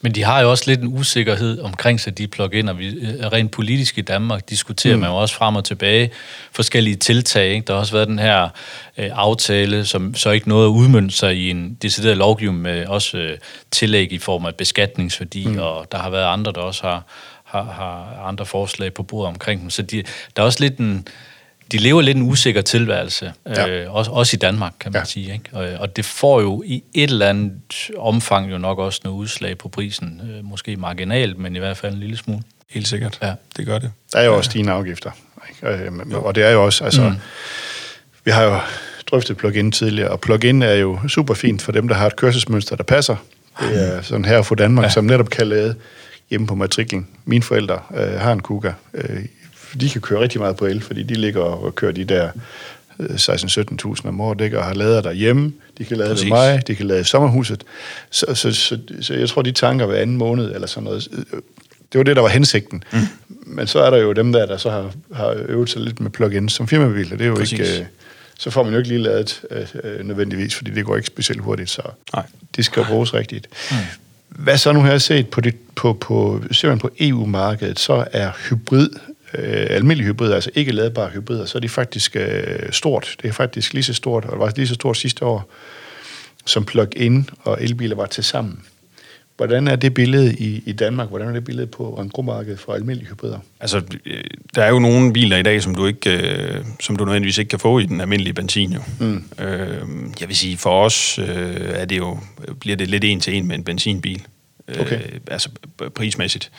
Men 0.00 0.14
de 0.14 0.24
har 0.24 0.40
jo 0.40 0.50
også 0.50 0.64
lidt 0.66 0.80
en 0.80 0.98
usikkerhed 0.98 1.60
omkring 1.60 2.00
sig, 2.00 2.18
de 2.18 2.26
plug-in, 2.26 2.68
og 2.68 2.78
vi 2.78 2.86
øh, 2.86 3.26
rent 3.26 3.50
politisk 3.50 3.98
i 3.98 4.00
Danmark 4.00 4.50
diskuterer 4.50 4.94
mm. 4.94 5.00
man 5.00 5.10
jo 5.10 5.16
også 5.16 5.34
frem 5.34 5.56
og 5.56 5.64
tilbage 5.64 6.10
forskellige 6.52 6.96
tiltag. 6.96 7.50
Ikke? 7.50 7.66
Der 7.66 7.72
har 7.72 7.80
også 7.80 7.92
været 7.92 8.08
den 8.08 8.18
her 8.18 8.48
øh, 8.98 9.10
aftale, 9.12 9.84
som 9.84 10.14
så 10.14 10.30
ikke 10.30 10.48
nåede 10.48 10.66
at 10.66 10.70
udmønte 10.70 11.14
sig 11.14 11.36
i 11.36 11.50
en 11.50 11.74
decideret 11.82 12.16
lovgivning 12.16 12.62
med 12.62 12.86
også 12.86 13.18
øh, 13.18 13.38
tillæg 13.70 14.12
i 14.12 14.18
form 14.18 14.46
af 14.46 14.54
beskatningsværdi, 14.54 15.46
mm. 15.46 15.58
og 15.58 15.92
der 15.92 15.98
har 15.98 16.10
været 16.10 16.32
andre, 16.32 16.52
der 16.52 16.60
også 16.60 16.82
har, 16.82 17.02
har, 17.44 17.64
har 17.64 18.22
andre 18.26 18.46
forslag 18.46 18.94
på 18.94 19.02
bordet 19.02 19.28
omkring 19.28 19.60
dem. 19.60 19.70
Så 19.70 19.82
de, 19.82 20.02
der 20.36 20.42
er 20.42 20.46
også 20.46 20.60
lidt 20.60 20.78
en 20.78 21.08
de 21.72 21.78
lever 21.78 22.00
lidt 22.02 22.16
en 22.16 22.22
usikker 22.22 22.62
tilværelse, 22.62 23.32
Ja. 23.46 23.68
øh, 23.68 23.94
også, 23.94 24.10
også 24.10 24.36
i 24.36 24.38
Danmark, 24.38 24.72
kan 24.80 24.92
man 24.92 25.00
Ja. 25.00 25.04
sige. 25.04 25.32
Ikke? 25.32 25.44
Og, 25.52 25.68
og 25.80 25.96
det 25.96 26.04
får 26.04 26.40
jo 26.40 26.62
i 26.66 26.82
et 26.94 27.10
eller 27.10 27.28
andet 27.28 27.52
omfang 27.98 28.50
jo 28.52 28.58
nok 28.58 28.78
også 28.78 29.00
noget 29.04 29.16
udslag 29.16 29.58
på 29.58 29.68
prisen. 29.68 30.20
Øh, 30.24 30.44
måske 30.44 30.76
marginalt, 30.76 31.38
men 31.38 31.56
i 31.56 31.58
hvert 31.58 31.76
fald 31.76 31.92
en 31.94 32.00
lille 32.00 32.16
smule. 32.16 32.42
Helt 32.70 32.88
sikkert. 32.88 33.18
Ja. 33.22 33.32
Det 33.56 33.66
gør 33.66 33.78
det. 33.78 33.92
Der 34.12 34.18
er 34.18 34.24
jo 34.24 34.36
også 34.36 34.50
stigende 34.50 34.72
afgifter. 34.72 35.10
Ikke? 35.48 35.84
Øh, 35.84 35.92
men- 35.92 36.12
Og 36.14 36.34
det 36.34 36.44
er 36.44 36.50
jo 36.50 36.64
også, 36.64 36.84
altså, 36.84 37.02
mm. 37.08 37.14
vi 38.24 38.30
har 38.30 38.42
jo 38.42 38.58
drøftet 39.10 39.36
plug-in 39.36 39.72
tidligere, 39.72 40.10
og 40.10 40.20
plug-in 40.20 40.62
er 40.62 40.72
jo 40.74 40.98
super 41.08 41.34
fint 41.34 41.62
for 41.62 41.72
dem, 41.72 41.88
der 41.88 41.94
har 41.94 42.06
et 42.06 42.16
kørselsmønster, 42.16 42.76
der 42.76 42.82
passer. 42.84 43.16
Det 43.60 43.96
er 43.96 44.02
sådan 44.02 44.24
her 44.24 44.42
for 44.42 44.54
Danmark. 44.54 44.84
Ja. 44.84 44.90
som 44.90 45.04
netop 45.04 45.30
kan 45.30 45.46
lade 45.46 45.74
hjemme 46.30 46.46
på 46.46 46.54
matriklen. 46.54 47.06
Mine 47.24 47.42
forældre 47.42 47.80
øh, 47.96 48.20
har 48.20 48.32
en 48.32 48.40
Kuga. 48.40 48.72
Øh, 48.94 49.24
de 49.80 49.90
kan 49.90 50.00
køre 50.00 50.20
rigtig 50.20 50.40
meget 50.40 50.56
på 50.56 50.66
el, 50.66 50.80
fordi 50.80 51.02
de 51.02 51.14
ligger 51.14 51.40
og 51.40 51.74
kører 51.74 51.92
de 51.92 52.04
der 52.04 52.30
øh, 52.98 53.10
16-17.000 53.10 54.08
om 54.08 54.20
året, 54.20 54.40
ikke? 54.40 54.58
og 54.58 54.64
har 54.64 54.74
lader 54.74 55.02
derhjemme. 55.02 55.52
De 55.78 55.84
kan 55.84 55.96
lade 55.96 56.10
ved 56.10 56.28
mig, 56.28 56.66
de 56.66 56.74
kan 56.74 56.86
lade 56.86 57.00
i 57.00 57.04
sommerhuset. 57.04 57.64
Så, 58.10 58.26
så, 58.34 58.52
så, 58.52 58.78
så 59.00 59.14
jeg 59.14 59.28
tror, 59.28 59.42
de 59.42 59.52
tanker 59.52 59.86
hver 59.86 59.96
anden 59.96 60.16
måned, 60.16 60.54
eller 60.54 60.66
sådan 60.66 60.84
noget, 60.84 61.08
øh, 61.12 61.40
det 61.92 61.98
var 61.98 62.04
det, 62.04 62.16
der 62.16 62.22
var 62.22 62.28
hensigten. 62.28 62.84
Mm. 62.92 62.98
Men 63.28 63.66
så 63.66 63.78
er 63.78 63.90
der 63.90 63.96
jo 63.96 64.12
dem 64.12 64.32
der, 64.32 64.46
der 64.46 64.56
så 64.56 64.70
har, 64.70 64.92
har 65.14 65.34
øvet 65.48 65.70
sig 65.70 65.82
lidt 65.82 66.00
med 66.00 66.10
plug-ins 66.10 66.52
som 66.52 66.68
firmabiler. 66.68 67.16
Det 67.16 67.24
er 67.24 67.28
jo 67.28 67.34
Præcis. 67.34 67.58
ikke... 67.58 67.80
Øh, 67.80 67.86
så 68.38 68.50
får 68.50 68.62
man 68.62 68.72
jo 68.72 68.78
ikke 68.78 68.88
lige 68.88 69.02
lavet 69.02 69.44
øh, 69.50 69.66
øh, 69.84 70.06
nødvendigvis, 70.06 70.54
fordi 70.54 70.70
det 70.70 70.84
går 70.84 70.96
ikke 70.96 71.06
specielt 71.06 71.40
hurtigt, 71.40 71.70
så 71.70 71.82
Nej. 72.14 72.26
det 72.56 72.64
skal 72.64 72.84
bruges 72.84 73.14
rigtigt. 73.14 73.48
Mm. 73.70 73.76
Hvad 74.28 74.58
så 74.58 74.72
nu 74.72 74.80
har 74.80 74.90
jeg 74.90 75.02
set 75.02 75.28
på, 75.28 75.40
det, 75.40 75.56
på, 75.74 75.92
på, 75.92 76.42
ser 76.50 76.68
man 76.68 76.78
på 76.78 76.90
EU-markedet, 77.00 77.78
så 77.78 78.04
er 78.12 78.30
hybrid, 78.48 78.90
øh, 79.34 79.66
almindelig 79.70 80.06
hybrid, 80.06 80.32
altså 80.32 80.50
ikke 80.54 80.72
ladbare 80.72 81.10
hybrider, 81.10 81.46
så 81.46 81.58
er 81.58 81.60
de 81.60 81.68
faktisk 81.68 82.16
øh, 82.16 82.72
stort. 82.72 83.16
Det 83.22 83.28
er 83.28 83.32
faktisk 83.32 83.72
lige 83.72 83.84
så 83.84 83.94
stort, 83.94 84.24
og 84.24 84.30
det 84.30 84.38
var 84.38 84.52
lige 84.56 84.66
så 84.66 84.74
stort 84.74 84.96
sidste 84.96 85.24
år, 85.24 85.50
som 86.46 86.64
plug-in 86.64 87.30
og 87.40 87.58
elbiler 87.62 87.96
var 87.96 88.06
til 88.06 88.24
sammen. 88.24 88.62
Hvordan 89.38 89.68
er 89.68 89.76
det 89.76 89.94
billede 89.94 90.34
i, 90.34 90.62
i 90.66 90.72
Danmark? 90.72 91.08
Hvordan 91.08 91.28
er 91.28 91.32
det 91.32 91.44
billede 91.44 91.66
på 91.66 91.98
engromarkedet 92.02 92.58
for 92.60 92.72
almindelige 92.74 93.08
hybrider? 93.10 93.38
Altså, 93.60 93.82
øh, 94.06 94.24
der 94.54 94.62
er 94.62 94.68
jo 94.68 94.78
nogle 94.78 95.12
biler 95.12 95.36
i 95.36 95.42
dag, 95.42 95.62
som 95.62 95.74
du 95.74 95.86
ikke, 95.86 96.10
øh, 96.10 96.64
som 96.80 96.96
du 96.96 97.04
nødvendigvis 97.04 97.38
ikke 97.38 97.48
kan 97.48 97.58
få 97.58 97.78
i 97.78 97.86
den 97.86 98.00
almindelige 98.00 98.34
benzin. 98.34 98.72
Jo. 98.72 98.80
Mm. 99.00 99.24
Øh, 99.40 99.78
jeg 100.20 100.28
vil 100.28 100.36
sige, 100.36 100.56
for 100.56 100.84
os 100.84 101.18
øh, 101.18 101.26
er 101.68 101.84
det 101.84 101.98
jo, 101.98 102.18
bliver 102.60 102.76
det 102.76 102.88
lidt 102.88 103.04
en 103.04 103.20
til 103.20 103.34
en 103.36 103.46
med 103.46 103.54
en 103.56 103.64
benzinbil. 103.64 104.22
Øh, 104.68 104.80
Okay. 104.80 105.00
Altså 105.30 105.48
p- 105.82 105.88
prismæssigt. 105.88 106.50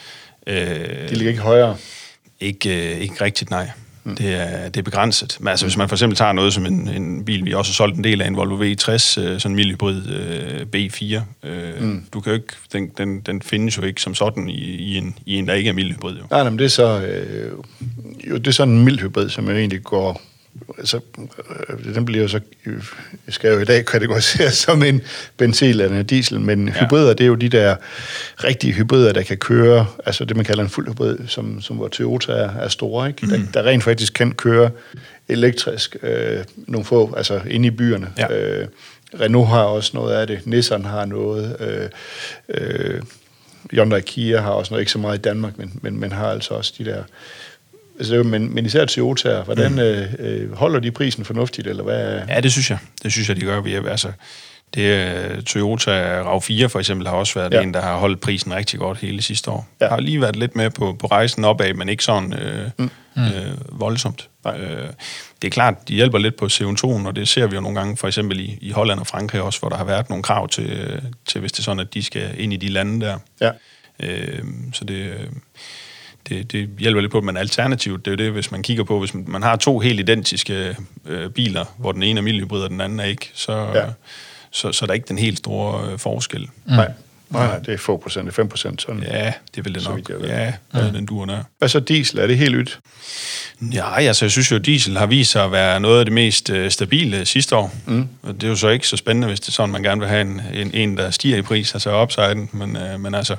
Øh, 0.46 0.56
De 1.08 1.14
ligger 1.14 1.28
ikke 1.28 1.40
højere. 1.42 1.76
ikke, 2.40 2.94
øh, 2.94 3.00
ikke 3.00 3.24
rigtigt, 3.24 3.50
nej. 3.50 3.70
Mm. 4.04 4.16
Det, 4.16 4.34
er, 4.34 4.68
det 4.68 4.76
er 4.76 4.82
begrænset. 4.82 5.36
Men 5.40 5.48
altså, 5.48 5.66
hvis 5.66 5.76
man 5.76 5.88
for 5.88 5.96
eksempel 5.96 6.16
tager 6.16 6.32
noget 6.32 6.52
som 6.52 6.66
en, 6.66 6.88
en 6.88 7.24
bil, 7.24 7.44
vi 7.44 7.54
også 7.54 7.70
har 7.70 7.74
solgt 7.74 7.96
en 7.96 8.04
del 8.04 8.22
af, 8.22 8.26
en 8.26 8.36
Volvo 8.36 8.64
V60, 8.64 8.92
øh, 8.92 8.98
sådan 8.98 9.40
en 9.44 9.54
mild 9.54 9.70
hybrid 9.70 10.06
øh, 10.08 10.60
B4. 10.76 11.48
Øh, 11.48 11.82
mm. 11.82 12.04
Du 12.12 12.20
kan 12.20 12.30
jo 12.30 12.34
ikke, 12.34 12.54
den, 12.72 12.90
den, 12.98 13.20
den 13.20 13.42
findes 13.42 13.76
jo 13.76 13.82
ikke 13.82 14.02
som 14.02 14.14
sådan 14.14 14.48
i, 14.48 14.60
i, 14.60 14.96
en, 14.96 15.14
i 15.26 15.36
en, 15.36 15.48
der 15.48 15.54
ikke 15.54 15.70
er 15.70 15.74
mild 15.74 15.92
hybrid. 15.92 16.16
Jo. 16.16 16.22
Nej, 16.30 16.42
nej, 16.42 16.50
men 16.50 16.58
det 16.58 16.64
er 16.64 16.68
så, 16.68 17.00
øh, 17.00 17.52
jo, 18.30 18.36
det 18.36 18.46
er 18.46 18.52
sådan 18.52 18.74
en 18.74 18.84
mild 18.84 18.98
hybrid, 18.98 19.28
som 19.28 19.48
jo 19.48 19.56
egentlig 19.56 19.82
går... 19.82 20.22
Altså, 20.78 21.00
øh, 21.68 21.94
den 21.94 22.04
bliver 22.04 22.22
jo 22.22 22.28
så... 22.28 22.40
Øh, 22.66 22.82
skal 23.28 23.52
jo 23.52 23.58
i 23.58 23.64
dag 23.64 23.84
kategoriseres 23.84 24.54
som 24.66 24.82
en 24.82 25.00
benzin 25.36 25.68
eller 25.68 25.98
en 25.98 26.06
diesel, 26.06 26.40
men 26.40 26.68
ja. 26.68 26.84
hybrider, 26.84 27.14
det 27.14 27.24
er 27.24 27.28
jo 27.28 27.34
de 27.34 27.48
der 27.48 27.76
rigtige 28.44 28.72
hybrider, 28.72 29.12
der 29.12 29.22
kan 29.22 29.36
køre, 29.36 29.86
altså 30.06 30.24
det, 30.24 30.36
man 30.36 30.44
kalder 30.44 30.62
en 30.62 30.70
fuld 30.70 30.88
hybrid, 30.88 31.18
som, 31.26 31.60
som 31.60 31.76
hvor 31.76 31.88
Toyota 31.88 32.32
er, 32.32 32.50
er 32.50 32.68
store, 32.68 33.08
ikke? 33.08 33.26
Mm. 33.26 33.30
Der, 33.32 33.62
der 33.62 33.68
rent 33.70 33.84
faktisk 33.84 34.12
kan 34.12 34.32
køre 34.32 34.70
elektrisk 35.28 35.96
øh, 36.02 36.44
nogle 36.56 36.84
få, 36.84 37.14
altså 37.16 37.40
inde 37.46 37.66
i 37.66 37.70
byerne. 37.70 38.12
Ja. 38.18 38.36
Øh, 38.36 38.66
Renault 39.20 39.48
har 39.48 39.62
også 39.62 39.90
noget 39.94 40.14
af 40.14 40.26
det, 40.26 40.46
Nissan 40.46 40.84
har 40.84 41.04
noget, 41.04 41.56
øh, 41.60 41.88
øh, 42.48 43.02
Hyundai 43.70 44.00
Kia 44.00 44.40
har 44.40 44.50
også 44.50 44.72
noget, 44.72 44.82
ikke 44.82 44.92
så 44.92 44.98
meget 44.98 45.18
i 45.18 45.20
Danmark, 45.20 45.58
men, 45.58 45.78
men, 45.82 46.00
men 46.00 46.12
har 46.12 46.26
altså 46.26 46.54
også 46.54 46.74
de 46.78 46.84
der... 46.84 47.02
Altså, 48.00 48.22
men, 48.22 48.54
men 48.54 48.66
især 48.66 48.84
Toyota, 48.84 49.42
hvordan 49.42 49.78
øh, 49.78 50.08
øh, 50.18 50.52
holder 50.52 50.80
de 50.80 50.90
prisen 50.90 51.24
fornuftigt, 51.24 51.66
eller 51.66 51.82
hvad. 51.82 52.20
Ja, 52.28 52.40
det 52.40 52.52
synes 52.52 52.70
jeg. 52.70 52.78
Det 53.02 53.12
synes 53.12 53.28
jeg, 53.28 53.36
de 53.36 53.40
gør. 53.40 53.60
Vi 53.60 53.74
er, 53.74 53.88
altså, 53.90 54.12
det, 54.74 54.92
er- 54.94 55.40
Toyota 55.42 56.22
RAV4 56.22 56.66
for 56.66 56.78
eksempel 56.78 57.06
har 57.06 57.14
også 57.14 57.38
været 57.38 57.54
Ja. 57.54 57.62
en, 57.62 57.74
der 57.74 57.80
har 57.80 57.96
holdt 57.96 58.20
prisen 58.20 58.54
rigtig 58.54 58.78
godt 58.78 58.98
hele 58.98 59.22
sidste 59.22 59.50
år. 59.50 59.68
Ja. 59.80 59.88
Har 59.88 60.00
lige 60.00 60.20
været 60.20 60.36
lidt 60.36 60.56
med 60.56 60.70
på, 60.70 60.96
på 61.00 61.06
rejsen 61.06 61.44
opad, 61.44 61.74
men 61.74 61.88
ikke 61.88 62.04
sådan 62.04 62.32
øh, 62.32 62.70
mm. 62.78 62.90
øh, 63.16 63.80
voldsomt. 63.80 64.28
Øh, 64.46 64.52
det 65.42 65.48
er 65.48 65.50
klart, 65.50 65.88
de 65.88 65.94
hjælper 65.94 66.18
lidt 66.18 66.36
på 66.36 66.44
CO2'en, 66.46 67.06
og 67.06 67.16
det 67.16 67.28
ser 67.28 67.46
vi 67.46 67.54
jo 67.54 67.60
nogle 67.60 67.78
gange, 67.78 67.96
for 67.96 68.06
eksempel 68.06 68.40
i, 68.40 68.58
i 68.60 68.70
Holland 68.70 69.00
og 69.00 69.06
Frankrig 69.06 69.42
også, 69.42 69.60
hvor 69.60 69.68
der 69.68 69.76
har 69.76 69.84
været 69.84 70.08
nogle 70.08 70.22
krav 70.22 70.48
til, 70.48 70.70
øh, 70.70 71.02
til 71.26 71.40
hvis 71.40 71.52
det 71.52 71.58
er 71.58 71.62
sådan, 71.62 71.80
at 71.80 71.94
de 71.94 72.02
skal 72.02 72.30
ind 72.38 72.52
i 72.52 72.56
de 72.56 72.68
lande 72.68 73.06
der. 73.06 73.18
Ja. 73.40 73.50
Øh, 74.02 74.44
så 74.72 74.84
det, 74.84 74.94
øh, 74.94 75.26
det, 76.28 76.52
det 76.52 76.68
hjælper 76.78 77.00
lidt 77.00 77.12
på, 77.12 77.20
men 77.20 77.36
alternativt, 77.36 78.04
det 78.04 78.10
er 78.10 78.12
jo 78.12 78.24
det, 78.24 78.32
hvis 78.32 78.50
man 78.50 78.62
kigger 78.62 78.84
på, 78.84 78.98
hvis 78.98 79.14
man, 79.14 79.42
har 79.42 79.56
to 79.56 79.78
helt 79.78 80.00
identiske 80.00 80.76
øh, 81.06 81.30
biler, 81.30 81.64
hvor 81.78 81.92
den 81.92 82.02
ene 82.02 82.18
er 82.18 82.22
mildhybrid, 82.22 82.62
og 82.62 82.70
den 82.70 82.80
anden 82.80 83.00
er 83.00 83.04
ikke, 83.04 83.30
så, 83.34 83.52
Ja. 83.52 83.78
ja. 83.78 83.86
så, 84.50 84.72
så 84.72 84.84
er 84.84 84.86
der 84.86 84.94
ikke 84.94 85.08
den 85.08 85.18
helt 85.18 85.38
store 85.38 85.92
øh, 85.92 85.98
forskel. 85.98 86.40
Mm. 86.42 86.48
Nej. 86.66 86.92
Nej, 87.30 87.46
nej, 87.46 87.58
det 87.58 87.74
er 87.74 87.78
få 87.78 87.96
procent, 87.96 88.24
det 88.26 88.30
er 88.30 88.34
5 88.34 88.48
procent. 88.48 88.82
Sådan. 88.82 89.02
Ja, 89.02 89.32
det 89.54 89.64
vil 89.64 89.74
det 89.74 89.82
Så 89.82 89.90
nok. 89.90 90.08
jeg 90.08 90.20
ved. 90.20 90.28
Ja, 90.28 90.52
ja. 90.74 90.90
den 90.90 91.06
duer 91.06 91.26
der. 91.26 91.38
Hvad 91.58 91.68
så 91.68 91.80
diesel? 91.80 92.18
Er 92.18 92.26
det 92.26 92.38
helt 92.38 92.54
ydt? 92.56 92.78
Ja, 93.74 93.96
altså, 94.00 94.24
jeg 94.24 94.30
synes 94.30 94.50
jo, 94.50 94.56
at 94.56 94.66
diesel 94.66 94.98
har 94.98 95.06
vist 95.06 95.30
sig 95.30 95.44
at 95.44 95.52
være 95.52 95.80
noget 95.80 95.98
af 95.98 96.04
det 96.04 96.12
mest 96.12 96.50
øh, 96.50 96.70
stabile 96.70 97.26
sidste 97.26 97.56
år. 97.56 97.74
Mm. 97.86 98.08
Og 98.22 98.34
det 98.34 98.44
er 98.44 98.48
jo 98.48 98.56
så 98.56 98.68
ikke 98.68 98.88
så 98.88 98.96
spændende, 98.96 99.28
hvis 99.28 99.40
det 99.40 99.48
er 99.48 99.52
sådan, 99.52 99.70
man 99.72 99.82
gerne 99.82 100.00
vil 100.00 100.08
have 100.08 100.20
en, 100.20 100.42
en, 100.54 100.70
en 100.74 100.96
der 100.96 101.10
stiger 101.10 101.36
i 101.36 101.42
pris, 101.42 101.74
altså 101.74 102.02
upsiden. 102.02 102.48
Men, 102.52 102.76
øh, 102.76 103.00
men 103.00 103.14
altså, 103.14 103.36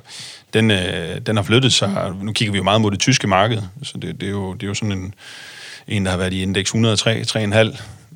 den, 0.54 0.72
øh, 0.72 1.22
den 1.26 1.36
har 1.36 1.44
flyttet 1.44 1.74
sig. 1.74 2.12
Nu 2.22 2.34
kigger 2.34 2.52
vi 2.52 2.58
jo 2.58 2.64
meget 2.64 2.82
mod 2.82 2.92
det 2.92 3.00
tyske 3.00 3.28
marked, 3.28 3.62
så 3.84 3.98
det, 3.98 4.22
det, 4.22 4.28
er, 4.28 4.32
jo, 4.32 4.54
det 4.54 4.64
er 4.64 4.68
jo 4.68 4.74
sådan 4.74 4.92
en, 4.92 5.14
en, 5.88 6.06
der 6.06 6.12
har 6.12 6.18
været 6.18 6.34
i 6.34 6.42
indeks 6.42 6.70
103, 6.70 7.22
3,5 7.22 7.58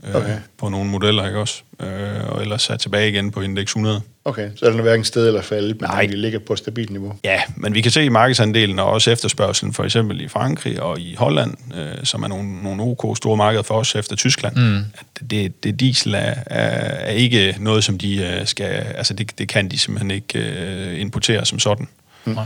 øh, 0.07 0.15
Okay. 0.15 0.37
på 0.57 0.69
nogle 0.69 0.89
modeller, 0.89 1.25
ikke 1.25 1.39
også? 1.39 1.61
Øh, 1.79 2.29
og 2.29 2.41
ellers 2.41 2.69
er 2.69 2.77
tilbage 2.77 3.09
igen 3.09 3.31
på 3.31 3.41
indeks 3.41 3.69
100. 3.69 4.01
Okay, 4.25 4.49
så 4.55 4.65
er 4.65 4.69
den 4.69 4.79
hverken 4.79 5.03
sted 5.03 5.27
eller 5.27 5.41
fald, 5.41 5.67
men 5.67 5.77
Nej. 5.81 6.05
de 6.05 6.15
ligger 6.15 6.39
på 6.39 6.53
et 6.53 6.59
stabilt 6.59 6.89
niveau. 6.89 7.13
Ja, 7.23 7.41
men 7.55 7.73
vi 7.73 7.81
kan 7.81 7.91
se 7.91 8.03
i 8.03 8.09
markedsandelen 8.09 8.79
og 8.79 8.85
også 8.85 9.11
efterspørgselen, 9.11 9.73
for 9.73 9.83
eksempel 9.83 10.21
i 10.21 10.27
Frankrig 10.27 10.81
og 10.81 10.99
i 10.99 11.15
Holland, 11.15 11.57
øh, 11.75 12.03
som 12.05 12.23
er 12.23 12.27
nogle, 12.27 12.63
nogle 12.63 12.83
OK 12.83 13.17
store 13.17 13.37
markeder 13.37 13.63
for 13.63 13.75
os 13.75 13.95
efter 13.95 14.15
Tyskland, 14.15 14.55
mm. 14.55 14.77
at 14.77 15.29
det, 15.31 15.63
det 15.63 15.79
diesel 15.79 16.13
er, 16.13 16.19
er, 16.19 16.35
er 16.45 17.11
ikke 17.11 17.55
noget, 17.59 17.83
som 17.83 17.97
de 17.97 18.25
øh, 18.25 18.47
skal, 18.47 18.65
altså 18.95 19.13
det, 19.13 19.39
det 19.39 19.47
kan 19.47 19.67
de 19.71 19.79
simpelthen 19.79 20.11
ikke 20.11 20.39
øh, 20.39 21.01
importere 21.01 21.45
som 21.45 21.59
sådan. 21.59 21.87
Mm. 22.25 22.37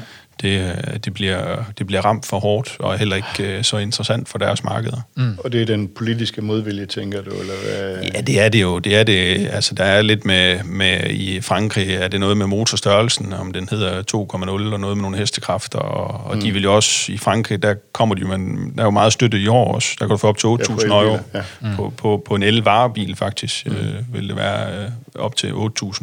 Det, 0.41 0.61
øh, 0.61 0.99
det, 1.05 1.13
bliver, 1.13 1.63
det 1.77 1.87
bliver 1.87 2.01
ramt 2.01 2.25
for 2.25 2.39
hårdt, 2.39 2.75
og 2.79 2.93
er 2.93 2.97
heller 2.97 3.15
ikke 3.15 3.57
øh, 3.57 3.63
så 3.63 3.77
interessant 3.77 4.29
for 4.29 4.37
deres 4.37 4.63
markeder. 4.63 5.01
Mm. 5.15 5.37
Og 5.43 5.51
det 5.51 5.61
er 5.61 5.65
den 5.65 5.87
politiske 5.87 6.41
modvilje, 6.41 6.85
tænker 6.85 7.21
du, 7.21 7.29
eller 7.29 7.53
hvad? 7.63 8.03
Ja, 8.15 8.21
det 8.21 8.39
er 8.39 8.49
det 8.49 8.61
jo. 8.61 8.79
Det 8.79 8.95
er 8.95 9.03
det. 9.03 9.47
Altså, 9.51 9.75
der 9.75 9.83
er 9.83 10.01
lidt 10.01 10.25
med, 10.25 10.63
med 10.63 11.09
i 11.09 11.41
Frankrig, 11.41 11.89
er 11.89 12.07
det 12.07 12.19
noget 12.19 12.37
med 12.37 12.45
motorstørrelsen, 12.47 13.33
om 13.33 13.51
den 13.53 13.67
hedder 13.71 14.01
2,0 14.01 14.13
og 14.49 14.79
noget 14.79 14.97
med 14.97 15.01
nogle 15.01 15.17
hestekræfter, 15.17 15.79
og, 15.79 16.29
og 16.29 16.35
mm. 16.35 16.41
de 16.41 16.51
vil 16.51 16.63
jo 16.63 16.75
også, 16.75 17.11
i 17.11 17.17
Frankrig, 17.17 17.63
der 17.63 17.75
kommer 17.93 18.15
de 18.15 18.21
jo, 18.21 18.27
men 18.27 18.73
der 18.75 18.81
er 18.81 18.85
jo 18.85 18.91
meget 18.91 19.13
støtte 19.13 19.39
i 19.39 19.47
år 19.47 19.73
også. 19.75 19.95
Der 19.99 20.05
kan 20.05 20.09
du 20.09 20.17
få 20.17 20.27
op 20.27 20.37
til 20.37 20.47
8.000 20.47 20.83
Ja, 20.83 20.87
på 20.87 21.01
euro. 21.01 21.17
ja. 21.33 21.41
På, 21.75 21.93
på, 21.97 22.23
på 22.27 22.35
en 22.35 22.43
el-varebil 22.43 23.15
faktisk, 23.15 23.65
mm. 23.65 23.75
øh, 23.75 24.13
vil 24.13 24.27
det 24.27 24.35
være 24.35 24.83
øh, 24.83 24.89
op 25.15 25.35
til 25.35 25.47
8.000 25.47 25.53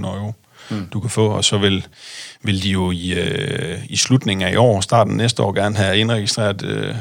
euro. 0.07 0.35
mm. 0.69 0.87
du 0.93 1.01
kan 1.01 1.11
få, 1.11 1.29
og 1.29 1.45
så 1.45 1.59
vil, 1.59 1.87
vil 2.47 2.63
de 2.63 2.71
jo 2.71 2.91
i, 2.91 3.13
øh, 3.13 3.79
i 3.89 3.97
slutningen 3.97 4.49
af 4.49 4.53
i 4.53 4.57
år, 4.57 4.81
starten 4.81 5.17
næste 5.17 5.43
år, 5.43 5.53
gerne 5.53 5.77
have 5.77 5.99
indregistreret, 5.99 6.63
øh, 6.63 6.95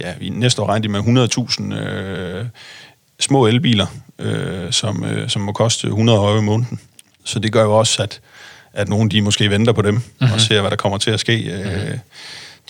ja, 0.00 0.14
i 0.20 0.28
næste 0.28 0.62
år 0.62 0.66
regner 0.68 0.82
de 0.82 0.88
med 0.88 1.00
100.000 1.00 1.74
øh, 1.74 2.44
små 3.20 3.46
elbiler, 3.46 3.86
øh, 4.18 4.72
som, 4.72 5.04
øh, 5.04 5.28
som 5.28 5.42
må 5.42 5.52
koste 5.52 5.86
100 5.86 6.18
euro 6.18 6.38
i 6.38 6.42
måneden. 6.42 6.80
Så 7.24 7.38
det 7.38 7.52
gør 7.52 7.62
jo 7.62 7.78
også, 7.78 8.02
at, 8.02 8.20
at 8.72 8.88
nogen 8.88 9.10
de 9.10 9.22
måske 9.22 9.50
venter 9.50 9.72
på 9.72 9.82
dem 9.82 9.94
mm-hmm. 9.94 10.32
og 10.32 10.40
ser, 10.40 10.60
hvad 10.60 10.70
der 10.70 10.76
kommer 10.76 10.98
til 10.98 11.10
at 11.10 11.20
ske. 11.20 11.62
Mm-hmm. 11.64 11.98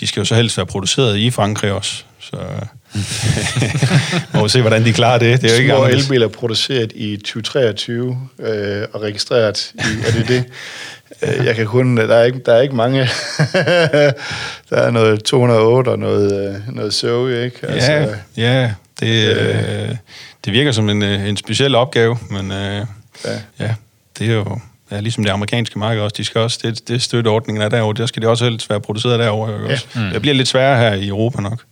De 0.00 0.06
skal 0.06 0.20
jo 0.20 0.24
så 0.24 0.34
helst 0.34 0.56
være 0.56 0.66
produceret 0.66 1.16
i 1.16 1.30
Frankrig 1.30 1.72
også, 1.72 2.04
så 2.18 2.36
må 4.34 4.42
vi 4.42 4.48
se, 4.48 4.60
hvordan 4.60 4.84
de 4.84 4.92
klarer 4.92 5.18
det. 5.18 5.42
Det 5.42 5.50
er 5.50 5.54
jo 5.54 5.60
ikke 5.60 5.74
Små 5.74 5.86
elbiler 5.86 6.28
produceret 6.28 6.92
i 6.94 7.16
2023 7.16 8.28
øh, 8.38 8.86
og 8.92 9.02
registreret 9.02 9.72
i, 9.74 10.06
er 10.06 10.12
det 10.12 10.28
det? 10.28 10.44
Øh, 11.22 11.46
jeg 11.46 11.56
kan 11.56 11.66
kun, 11.66 11.96
der 11.96 12.16
er 12.16 12.24
ikke, 12.24 12.38
der 12.46 12.54
er 12.54 12.60
ikke 12.60 12.76
mange. 12.76 13.00
der 14.70 14.76
er 14.76 14.90
noget 14.90 15.24
208 15.24 15.88
og 15.88 15.98
noget, 15.98 16.48
øh, 16.48 16.74
noget 16.74 16.94
Zoe, 16.94 17.44
ikke? 17.44 17.66
Altså, 17.66 17.92
ja, 17.92 18.08
ja, 18.36 18.74
det, 19.00 19.36
øh, 19.36 19.96
det 20.44 20.52
virker 20.52 20.72
som 20.72 20.88
en, 20.88 21.02
en 21.02 21.36
speciel 21.36 21.74
opgave, 21.74 22.18
men 22.30 22.52
øh, 22.52 22.86
ja. 23.24 23.40
ja, 23.58 23.74
det 24.18 24.30
er 24.30 24.34
jo 24.34 24.58
ja, 24.90 25.00
ligesom 25.00 25.24
det 25.24 25.30
amerikanske 25.30 25.78
marked 25.78 26.02
også, 26.02 26.14
de 26.16 26.24
skal 26.24 26.40
også, 26.40 26.58
det, 26.62 26.88
det 26.88 27.02
støtteordningen 27.02 27.62
er 27.62 27.68
derovre, 27.68 27.94
der 28.02 28.06
skal 28.06 28.22
de 28.22 28.28
også 28.28 28.44
helst 28.44 28.70
være 28.70 28.80
produceret 28.80 29.18
derovre. 29.18 29.52
Ja. 29.52 29.72
Også. 29.72 29.86
Mm. 29.94 30.10
Det 30.10 30.20
bliver 30.20 30.34
lidt 30.34 30.48
sværere 30.48 30.78
her 30.78 30.94
i 30.94 31.08
Europa 31.08 31.42
nok. 31.42 31.64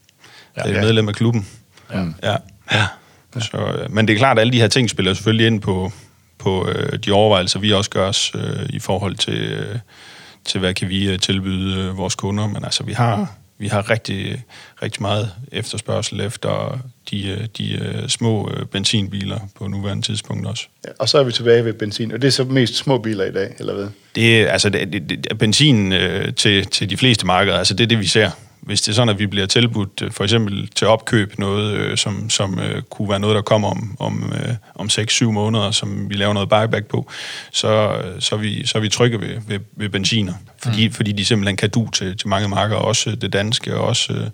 Ja, 0.56 0.62
det 0.62 0.70
er 0.70 0.74
ja. 0.74 0.80
medlem 0.80 1.08
af 1.08 1.14
klubben. 1.14 1.46
Ja. 1.92 2.04
Ja. 2.22 2.36
ja. 2.72 2.86
Så, 3.40 3.56
øh, 3.56 3.94
men 3.94 4.08
det 4.08 4.14
er 4.14 4.18
klart, 4.18 4.38
at 4.38 4.40
alle 4.40 4.52
de 4.52 4.60
her 4.60 4.68
ting 4.68 4.90
spiller 4.90 5.14
selvfølgelig 5.14 5.46
ind 5.46 5.60
på, 5.60 5.92
på 6.38 6.68
øh, 6.68 6.98
de 6.98 7.12
overvejelser, 7.12 7.58
vi 7.58 7.72
også 7.72 7.90
gør 7.90 8.08
os 8.08 8.32
øh, 8.34 8.66
i 8.70 8.78
forhold 8.78 9.16
til, 9.16 9.38
øh, 9.38 9.78
til, 10.44 10.60
hvad 10.60 10.74
kan 10.74 10.88
vi 10.88 11.10
øh, 11.10 11.18
tilbyde 11.18 11.80
øh, 11.80 11.98
vores 11.98 12.14
kunder. 12.14 12.46
Men 12.46 12.64
altså, 12.64 12.84
vi 12.84 12.92
har, 12.92 13.34
vi 13.58 13.68
har 13.68 13.90
rigtig, 13.90 14.44
rigtig 14.82 15.02
meget 15.02 15.30
efterspørgsel 15.52 16.20
efter 16.20 16.78
de, 17.10 17.28
øh, 17.28 17.46
de 17.58 17.72
øh, 17.72 18.08
små 18.08 18.50
benzinbiler 18.72 19.38
på 19.58 19.66
nuværende 19.66 20.02
tidspunkt 20.02 20.46
også. 20.46 20.66
Ja, 20.86 20.90
og 20.98 21.08
så 21.08 21.18
er 21.18 21.22
vi 21.22 21.32
tilbage 21.32 21.64
ved 21.64 21.72
benzin, 21.72 22.12
og 22.12 22.22
det 22.22 22.28
er 22.28 22.32
så 22.32 22.44
mest 22.44 22.74
små 22.74 22.98
biler 22.98 23.24
i 23.24 23.32
dag, 23.32 23.54
eller 23.58 23.74
hvad? 23.74 23.88
Det, 24.14 24.46
altså, 24.46 24.68
det, 24.68 24.92
det, 24.92 25.08
det, 25.08 25.38
benzin 25.38 25.92
øh, 25.92 26.34
til, 26.34 26.66
til 26.66 26.90
de 26.90 26.96
fleste 26.96 27.26
markeder, 27.26 27.58
altså 27.58 27.74
det 27.74 27.84
er 27.84 27.88
det, 27.88 27.98
vi 27.98 28.06
ser 28.06 28.30
hvis 28.68 28.82
det 28.82 28.88
er 28.88 28.94
sådan, 28.94 29.08
at 29.08 29.18
vi 29.18 29.26
bliver 29.26 29.46
tilbudt 29.46 30.02
for 30.10 30.24
eksempel 30.24 30.68
til 30.68 30.86
opkøb 30.86 31.38
noget, 31.38 31.72
øh, 31.72 31.96
som, 31.96 32.30
som 32.30 32.58
øh, 32.58 32.82
kunne 32.82 33.08
være 33.08 33.20
noget, 33.20 33.34
der 33.34 33.42
kommer 33.42 33.70
om, 33.70 33.96
om, 33.98 34.32
øh, 34.34 34.54
om 34.74 34.86
6-7 34.86 35.24
måneder, 35.24 35.70
som 35.70 36.10
vi 36.10 36.14
laver 36.14 36.32
noget 36.32 36.48
buyback 36.48 36.86
på, 36.86 37.10
så, 37.52 38.02
så, 38.18 38.34
er, 38.34 38.38
vi, 38.38 38.66
så 38.66 38.78
er 38.78 38.82
vi 38.82 38.88
trygge 38.88 39.20
ved, 39.20 39.40
ved, 39.46 39.60
ved 39.76 39.88
benziner, 39.88 40.34
fordi, 40.62 40.88
mm. 40.88 40.94
fordi 40.94 41.12
de 41.12 41.24
simpelthen 41.24 41.56
kan 41.56 41.70
du 41.70 41.88
til, 41.90 42.16
til 42.16 42.28
mange 42.28 42.48
marker, 42.48 42.76
også 42.76 43.10
det 43.10 43.32
danske, 43.32 43.76
og 43.76 43.86
også 43.86 44.12
øh, 44.12 44.26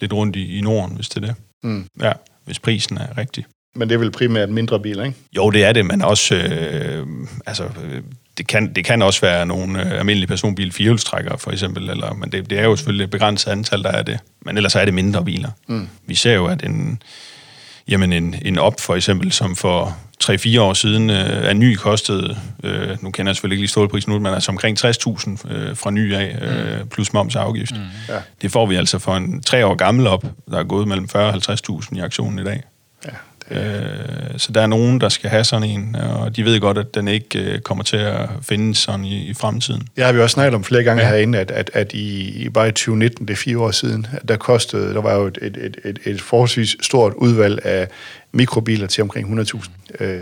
lidt 0.00 0.12
rundt 0.12 0.36
i, 0.36 0.58
i 0.58 0.60
Norden, 0.60 0.96
hvis 0.96 1.08
det 1.08 1.22
er 1.22 1.26
det. 1.26 1.34
Mm. 1.62 1.86
Ja, 2.02 2.12
hvis 2.44 2.58
prisen 2.58 2.98
er 2.98 3.18
rigtig. 3.18 3.44
Men 3.74 3.88
det 3.88 3.94
er 3.94 3.98
vel 3.98 4.10
primært 4.10 4.50
mindre 4.50 4.80
biler, 4.80 5.04
ikke? 5.04 5.16
Jo, 5.36 5.50
det 5.50 5.64
er 5.64 5.72
det, 5.72 5.86
men 5.86 6.02
også, 6.02 6.34
øh, 6.34 7.06
altså, 7.46 7.64
det 8.38 8.46
kan, 8.46 8.72
det 8.72 8.84
kan 8.84 9.02
også 9.02 9.20
være 9.20 9.46
nogle 9.46 9.80
øh, 9.80 9.98
almindelige 9.98 10.26
personbil 10.26 10.72
firehjulstrækkere, 10.72 11.38
for 11.38 11.50
eksempel, 11.50 11.90
eller, 11.90 12.14
men 12.14 12.32
det, 12.32 12.50
det 12.50 12.58
er 12.58 12.64
jo 12.64 12.76
selvfølgelig 12.76 13.04
et 13.04 13.10
begrænset 13.10 13.50
antal, 13.50 13.82
der 13.82 13.90
er 13.90 14.02
det. 14.02 14.18
Men 14.42 14.56
ellers 14.56 14.74
er 14.74 14.84
det 14.84 14.94
mindre 14.94 15.24
biler. 15.24 15.50
Mm. 15.68 15.88
Vi 16.06 16.14
ser 16.14 16.34
jo, 16.34 16.46
at 16.46 16.64
en, 16.64 17.02
jamen 17.88 18.12
en, 18.12 18.34
en 18.42 18.58
op, 18.58 18.80
for 18.80 18.94
eksempel, 18.94 19.32
som 19.32 19.56
for 19.56 19.96
3-4 20.24 20.60
år 20.60 20.72
siden 20.72 21.10
øh, 21.10 21.16
er 21.16 21.52
ny 21.52 21.74
kostede, 21.74 22.38
øh, 22.64 23.02
nu 23.02 23.10
kender 23.10 23.30
jeg 23.30 23.36
selvfølgelig 23.36 23.54
ikke 23.54 23.62
lige 23.62 23.70
stålprisen 23.70 24.12
nu, 24.12 24.18
men 24.18 24.34
altså 24.34 24.52
omkring 24.52 24.78
60.000 24.84 25.52
øh, 25.52 25.76
fra 25.76 25.90
ny 25.90 26.14
af, 26.14 26.38
øh, 26.40 26.80
mm. 26.80 26.88
plus 26.88 27.12
moms 27.12 27.36
afgift. 27.36 27.72
Mm. 27.72 27.82
Ja. 28.08 28.18
Det 28.42 28.52
får 28.52 28.66
vi 28.66 28.74
altså 28.74 28.98
for 28.98 29.16
en 29.16 29.42
tre 29.42 29.66
år 29.66 29.74
gammel 29.74 30.06
op, 30.06 30.24
der 30.50 30.58
er 30.58 30.64
gået 30.64 30.88
mellem 30.88 31.08
40 31.08 31.28
og 31.28 31.34
50.000 31.82 31.96
i 31.96 32.00
aktionen 32.00 32.38
i 32.38 32.44
dag. 32.44 32.62
Ja. 33.04 33.10
Øh, 33.50 33.58
så 34.36 34.52
der 34.52 34.60
er 34.60 34.66
nogen, 34.66 35.00
der 35.00 35.08
skal 35.08 35.30
have 35.30 35.44
sådan 35.44 35.68
en, 35.68 35.96
og 35.96 36.36
de 36.36 36.44
ved 36.44 36.60
godt, 36.60 36.78
at 36.78 36.94
den 36.94 37.08
ikke 37.08 37.38
øh, 37.38 37.60
kommer 37.60 37.84
til 37.84 37.96
at 37.96 38.28
findes 38.42 38.78
sådan 38.78 39.04
i, 39.04 39.30
i 39.30 39.34
fremtiden. 39.34 39.88
Ja, 39.96 40.10
vi 40.12 40.16
har 40.16 40.22
også 40.22 40.34
snakket 40.34 40.54
om 40.54 40.64
flere 40.64 40.82
gange 40.82 41.02
ja. 41.02 41.08
herinde, 41.08 41.38
at, 41.38 41.50
at, 41.50 41.70
at 41.74 41.92
i, 41.92 42.28
i 42.44 42.48
bare 42.48 42.68
i 42.68 42.72
2019, 42.72 43.28
det 43.28 43.32
er 43.32 43.36
fire 43.36 43.58
år 43.58 43.70
siden, 43.70 44.06
der 44.28 44.36
kostede, 44.36 44.94
der 44.94 45.00
var 45.00 45.14
jo 45.14 45.26
et, 45.26 45.38
et, 45.42 45.56
et, 45.56 45.76
et, 45.84 45.98
et 46.04 46.20
forholdsvis 46.20 46.76
stort 46.80 47.12
udvalg 47.16 47.66
af 47.66 47.88
mikrobiler 48.32 48.86
til 48.86 49.02
omkring 49.02 49.40
100.000. 49.40 49.68
Øh, 50.04 50.20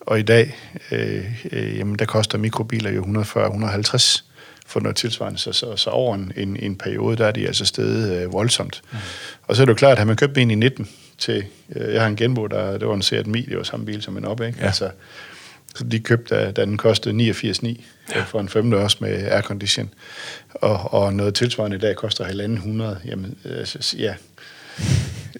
og 0.00 0.18
i 0.18 0.22
dag, 0.22 0.56
øh, 0.90 1.24
øh, 1.52 1.78
jamen, 1.78 1.96
der 1.98 2.04
koster 2.04 2.38
mikrobiler 2.38 2.90
jo 2.90 3.02
140-150 3.02 4.22
for 4.66 4.80
noget 4.80 4.96
tilsvarende. 4.96 5.38
Så, 5.38 5.52
så, 5.52 5.76
så 5.76 5.90
over 5.90 6.14
en, 6.14 6.32
en, 6.36 6.56
en 6.56 6.76
periode, 6.76 7.16
der 7.16 7.26
er 7.26 7.32
de 7.32 7.46
altså 7.46 7.64
stedet 7.64 8.22
øh, 8.22 8.32
voldsomt. 8.32 8.82
Mm. 8.92 8.98
Og 9.46 9.56
så 9.56 9.62
er 9.62 9.66
det 9.66 9.72
jo 9.72 9.76
klart, 9.76 9.92
at 9.92 9.98
har 9.98 10.04
man 10.04 10.16
købt 10.16 10.38
en 10.38 10.50
i 10.50 10.54
19, 10.54 10.88
til, 11.18 11.44
øh, 11.76 11.94
jeg 11.94 12.00
har 12.00 12.08
en 12.08 12.16
genbo, 12.16 12.46
der, 12.46 12.78
det 12.78 12.88
var 12.88 12.94
en 12.94 13.02
Seat 13.02 13.26
Mi, 13.26 13.40
det 13.40 13.56
var 13.56 13.62
samme 13.62 13.86
bil 13.86 14.02
som 14.02 14.16
en 14.16 14.24
op, 14.24 14.40
ikke? 14.40 14.58
Ja. 14.60 14.66
Altså, 14.66 14.90
så 15.74 15.84
de 15.84 16.00
købte, 16.00 16.52
da 16.52 16.64
den 16.64 16.76
kostede 16.76 17.30
89,9 17.30 17.82
ja. 18.14 18.22
for 18.22 18.40
en 18.40 18.48
femdørs 18.48 19.00
med 19.00 19.28
aircondition. 19.28 19.90
Og, 20.54 20.94
og 20.94 21.14
noget 21.14 21.34
tilsvarende 21.34 21.76
i 21.76 21.80
dag 21.80 21.96
koster 21.96 22.24
1.500. 22.24 23.08
Jamen, 23.08 23.36
altså, 23.44 23.96
ja. 23.98 24.14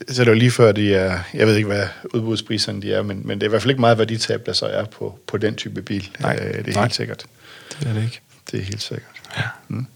Så 0.09 0.21
det 0.23 0.29
er 0.29 0.33
jo 0.33 0.39
lige 0.39 0.51
før, 0.51 0.73
de 0.73 0.95
er, 0.95 1.19
jeg 1.35 1.47
ved 1.47 1.57
ikke, 1.57 1.67
hvad 1.67 1.87
udbudspriserne 2.15 2.83
de 2.83 2.93
er, 2.93 3.03
men, 3.03 3.21
men 3.25 3.39
det 3.39 3.47
er 3.47 3.49
i 3.49 3.51
hvert 3.51 3.63
fald 3.63 3.71
ikke 3.71 3.81
meget 3.81 3.99
værditab, 3.99 4.47
der 4.47 4.53
så 4.53 4.67
er 4.67 4.85
på, 4.85 5.19
på 5.27 5.39
den 5.39 5.55
type 5.55 5.83
bil. 5.83 6.11
Nej, 6.21 6.39
øh, 6.43 6.55
det 6.55 6.69
er 6.69 6.73
nej. 6.73 6.83
helt 6.83 6.95
sikkert. 6.95 7.27
Det 7.81 7.89
er 7.89 7.93
det 7.93 8.03
ikke. 8.03 8.21
Det 8.51 8.61
er 8.61 8.65
helt 8.65 8.83
sikkert. 8.83 9.23
Ja. 9.37 9.43
Mm. 9.69 9.87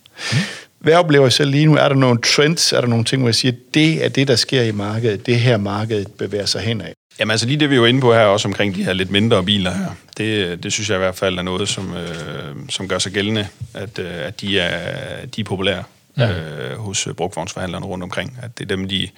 Mm. 0.88 0.92
Hvad 0.92 0.98
oplever 0.98 1.26
I 1.26 1.30
selv 1.30 1.50
lige 1.50 1.66
nu? 1.66 1.76
Er 1.76 1.88
der 1.88 1.94
nogle 1.94 2.18
trends? 2.20 2.72
Er 2.72 2.80
der 2.80 2.88
nogle 2.88 3.04
ting, 3.04 3.22
hvor 3.22 3.28
jeg 3.28 3.34
siger, 3.34 3.52
det 3.74 4.04
er 4.04 4.08
det, 4.08 4.28
der 4.28 4.36
sker 4.36 4.62
i 4.62 4.72
markedet? 4.72 5.26
Det 5.26 5.40
her 5.40 5.56
markedet 5.56 6.12
bevæger 6.18 6.46
sig 6.46 6.60
hen 6.60 6.80
af? 6.80 6.92
Jamen 7.20 7.30
altså 7.30 7.46
lige 7.46 7.60
det, 7.60 7.70
vi 7.70 7.74
er 7.74 7.78
jo 7.78 7.84
inde 7.84 8.00
på 8.00 8.12
her, 8.12 8.20
også 8.20 8.48
omkring 8.48 8.74
de 8.74 8.84
her 8.84 8.92
lidt 8.92 9.10
mindre 9.10 9.44
biler 9.44 9.70
her, 9.70 9.90
det, 10.18 10.62
det 10.62 10.72
synes 10.72 10.88
jeg 10.88 10.96
i 10.96 10.98
hvert 10.98 11.14
fald 11.14 11.38
er 11.38 11.42
noget, 11.42 11.68
som, 11.68 11.94
øh, 11.96 12.56
som 12.68 12.88
gør 12.88 12.98
sig 12.98 13.12
gældende, 13.12 13.48
at, 13.74 13.98
øh, 13.98 14.26
at 14.26 14.40
de, 14.40 14.60
er, 14.60 15.26
de 15.26 15.40
er 15.40 15.44
populære 15.44 15.84
ja. 16.18 16.30
øh, 16.30 16.78
hos 16.78 17.08
brugvognsforhandlerne 17.16 17.86
rundt 17.86 18.04
omkring. 18.04 18.38
At 18.42 18.58
det 18.58 18.64
er 18.64 18.76
dem, 18.76 18.88
de, 18.88 19.08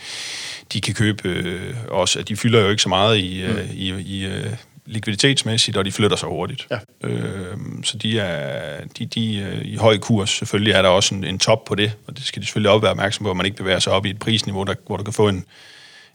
de 0.72 0.80
kan 0.80 0.94
købe 0.94 1.28
øh, 1.28 1.74
også. 1.88 2.18
At 2.18 2.28
de 2.28 2.36
fylder 2.36 2.60
jo 2.60 2.70
ikke 2.70 2.82
så 2.82 2.88
meget 2.88 3.18
i, 3.18 3.44
mm. 3.48 3.56
øh, 3.56 3.70
i, 3.70 4.00
i, 4.00 4.26
øh, 4.26 4.46
likviditetsmæssigt, 4.90 5.76
og 5.76 5.84
de 5.84 5.92
flytter 5.92 6.16
sig 6.16 6.28
hurtigt. 6.28 6.66
Ja. 6.70 7.08
Øh, 7.08 7.56
så 7.84 7.98
de 7.98 8.20
er 8.20 8.84
de, 8.98 9.06
de 9.06 9.42
er 9.42 9.52
i 9.62 9.76
høj 9.76 9.98
kurs. 9.98 10.30
Selvfølgelig 10.30 10.72
er 10.72 10.82
der 10.82 10.88
også 10.88 11.14
en, 11.14 11.24
en 11.24 11.38
top 11.38 11.64
på 11.64 11.74
det, 11.74 11.92
og 12.06 12.16
det 12.16 12.24
skal 12.24 12.42
de 12.42 12.46
selvfølgelig 12.46 12.70
også 12.70 12.80
være 12.80 12.90
opmærksom 12.90 13.24
på, 13.24 13.30
at 13.30 13.36
man 13.36 13.46
ikke 13.46 13.56
bevæger 13.56 13.78
sig 13.78 13.92
op 13.92 14.06
i 14.06 14.10
et 14.10 14.18
prisniveau, 14.18 14.64
der, 14.64 14.74
hvor 14.86 14.96
du 14.96 15.04
kan 15.04 15.12
få 15.12 15.28
en, 15.28 15.44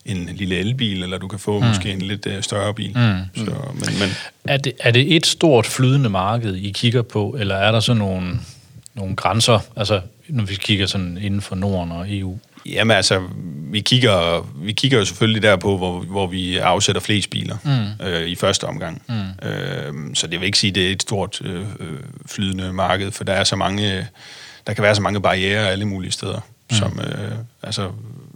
en 0.05 0.29
lille 0.33 0.55
elbil, 0.55 1.03
eller 1.03 1.17
du 1.17 1.27
kan 1.27 1.39
få 1.39 1.59
mm. 1.59 1.65
måske 1.65 1.91
en 1.91 2.01
lidt 2.01 2.25
uh, 2.25 2.33
større 2.41 2.73
bil. 2.73 2.97
Mm. 2.97 3.45
Så, 3.45 3.51
men, 3.73 3.99
men... 3.99 4.09
Er, 4.45 4.57
det, 4.57 4.73
er 4.79 4.91
det 4.91 5.15
et 5.15 5.25
stort 5.25 5.65
flydende 5.65 6.09
marked, 6.09 6.55
I 6.55 6.71
kigger 6.71 7.01
på, 7.01 7.35
eller 7.39 7.55
er 7.55 7.71
der 7.71 7.79
så 7.79 7.93
nogle, 7.93 8.39
nogle 8.93 9.15
grænser, 9.15 9.59
altså 9.75 10.01
når 10.27 10.43
vi 10.43 10.55
kigger 10.55 10.85
sådan 10.85 11.17
inden 11.21 11.41
for 11.41 11.55
Norden 11.55 11.91
og 11.91 12.05
EU? 12.09 12.39
Jamen 12.65 12.97
altså, 12.97 13.21
vi 13.71 13.79
kigger, 13.79 14.47
vi 14.55 14.73
kigger 14.73 14.97
jo 14.97 15.05
selvfølgelig 15.05 15.41
der 15.41 15.55
på, 15.55 15.77
hvor, 15.77 15.99
hvor 15.99 16.27
vi 16.27 16.57
afsætter 16.57 17.01
flest 17.01 17.29
biler 17.29 17.57
mm. 17.63 18.05
øh, 18.05 18.27
i 18.27 18.35
første 18.35 18.63
omgang. 18.63 19.01
Mm. 19.09 19.47
Øh, 19.49 19.93
så 20.15 20.27
det 20.27 20.39
vil 20.39 20.45
ikke 20.45 20.57
sige, 20.57 20.71
at 20.71 20.75
det 20.75 20.87
er 20.87 20.91
et 20.91 21.01
stort 21.01 21.41
øh, 21.41 21.65
flydende 22.25 22.73
marked, 22.73 23.11
for 23.11 23.23
der 23.23 23.33
er 23.33 23.43
så 23.43 23.55
mange, 23.55 24.07
der 24.67 24.73
kan 24.73 24.83
være 24.83 24.95
så 24.95 25.01
mange 25.01 25.21
barriere 25.21 25.71
alle 25.71 25.85
mulige 25.85 26.11
steder, 26.11 26.39
mm. 26.69 26.75
som 26.75 26.99
øh, 26.99 27.31
altså 27.63 27.91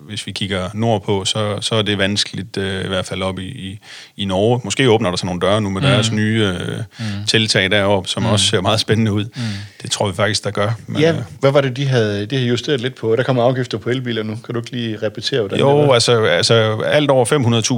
hvis 0.09 0.27
vi 0.27 0.31
kigger 0.31 0.69
nordpå, 0.73 1.25
så, 1.25 1.57
så 1.61 1.75
er 1.75 1.81
det 1.81 1.97
vanskeligt, 1.97 2.57
øh, 2.57 2.85
i 2.85 2.87
hvert 2.87 3.05
fald 3.05 3.21
op 3.21 3.39
i, 3.39 3.47
i, 3.47 3.79
i 4.17 4.25
Norge. 4.25 4.61
Måske 4.63 4.89
åbner 4.89 5.09
der 5.09 5.17
sig 5.17 5.25
nogle 5.25 5.41
døre 5.41 5.61
nu 5.61 5.69
med 5.69 5.81
mm. 5.81 5.87
deres 5.87 6.11
nye 6.11 6.55
øh, 6.59 6.77
mm. 6.99 7.05
tiltag 7.27 7.71
deroppe, 7.71 8.09
som 8.09 8.23
mm. 8.23 8.29
også 8.29 8.45
ser 8.45 8.61
meget 8.61 8.79
spændende 8.79 9.13
ud. 9.13 9.23
Mm. 9.23 9.41
Det 9.81 9.91
tror 9.91 10.07
vi 10.07 10.13
faktisk, 10.13 10.43
der 10.43 10.51
gør. 10.51 10.71
Men, 10.87 11.01
ja, 11.01 11.11
øh, 11.11 11.17
hvad 11.39 11.51
var 11.51 11.61
det, 11.61 11.77
de 11.77 11.85
havde, 11.87 12.25
de 12.25 12.35
havde 12.35 12.49
justeret 12.49 12.81
lidt 12.81 12.95
på? 12.95 13.15
Der 13.15 13.23
kommer 13.23 13.43
afgifter 13.43 13.77
på 13.77 13.89
elbiler 13.89 14.23
nu. 14.23 14.35
Kan 14.45 14.53
du 14.53 14.59
ikke 14.59 14.71
lige 14.71 14.97
repetere, 15.03 15.39
hvordan 15.39 15.59
Jo, 15.59 15.83
det 15.83 15.93
altså, 15.93 16.23
altså 16.23 16.81
alt 16.85 17.09
over 17.09 17.25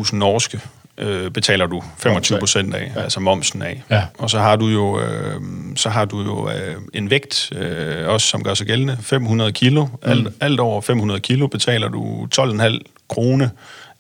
500.000 0.05 0.15
norske 0.15 0.59
øh, 1.01 1.31
betaler 1.31 1.67
du 1.67 1.83
25 1.97 2.39
procent 2.39 2.75
af, 2.75 2.91
ja. 2.95 3.01
altså 3.01 3.19
momsen 3.19 3.61
af. 3.61 3.83
Ja. 3.89 4.03
Og 4.17 4.29
så 4.29 4.39
har 4.39 4.55
du 4.55 4.67
jo, 4.67 5.01
øh, 5.01 5.41
så 5.75 5.89
har 5.89 6.05
du 6.05 6.21
jo 6.21 6.49
øh, 6.49 6.75
en 6.93 7.09
vægt, 7.09 7.51
øh, 7.55 8.07
også 8.07 8.27
som 8.27 8.43
gør 8.43 8.53
sig 8.53 8.67
gældende, 8.67 8.97
500 9.01 9.51
kilo. 9.51 9.85
Mm. 9.85 9.91
Alt, 10.01 10.27
alt 10.39 10.59
over 10.59 10.81
500 10.81 11.19
kilo 11.19 11.47
betaler 11.47 11.89
du 11.89 12.27
12,5 12.35 12.79
krone 13.09 13.51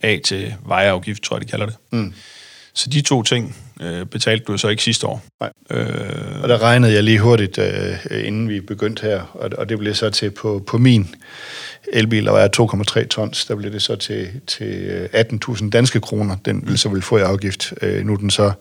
af 0.01 0.21
til 0.25 0.53
vejeafgift, 0.65 1.23
tror 1.23 1.35
jeg, 1.35 1.41
de 1.41 1.47
kalder 1.47 1.65
det. 1.65 1.75
Mm. 1.91 2.13
Så 2.73 2.89
de 2.89 3.01
to 3.01 3.23
ting 3.23 3.55
øh, 3.81 4.05
betalte 4.05 4.45
du 4.45 4.57
så 4.57 4.67
ikke 4.67 4.83
sidste 4.83 5.07
år. 5.07 5.23
Nej. 5.39 5.51
Øh, 5.69 6.41
og 6.43 6.49
der 6.49 6.61
regnede 6.61 6.93
jeg 6.93 7.03
lige 7.03 7.19
hurtigt, 7.19 7.57
øh, 7.57 8.25
inden 8.27 8.49
vi 8.49 8.61
begyndte 8.61 9.01
her, 9.01 9.21
og, 9.33 9.49
og 9.57 9.69
det 9.69 9.79
blev 9.79 9.93
så 9.95 10.09
til 10.09 10.31
på, 10.31 10.63
på 10.67 10.77
min 10.77 11.15
elbil, 11.93 12.25
der 12.25 12.33
er 12.33 12.47
2,3 13.01 13.07
tons, 13.07 13.45
der 13.45 13.55
blev 13.55 13.71
det 13.71 13.81
så 13.81 13.95
til, 13.95 14.29
til 14.47 15.09
18.000 15.13 15.69
danske 15.69 15.99
kroner, 15.99 16.35
den 16.45 16.63
vil 16.67 16.77
så 16.77 16.89
vil 16.89 17.01
få 17.01 17.17
i 17.17 17.21
afgift. 17.21 17.73
Øh, 17.81 18.05
nu 18.05 18.13
er 18.13 18.17
den 18.17 18.29
så 18.29 18.51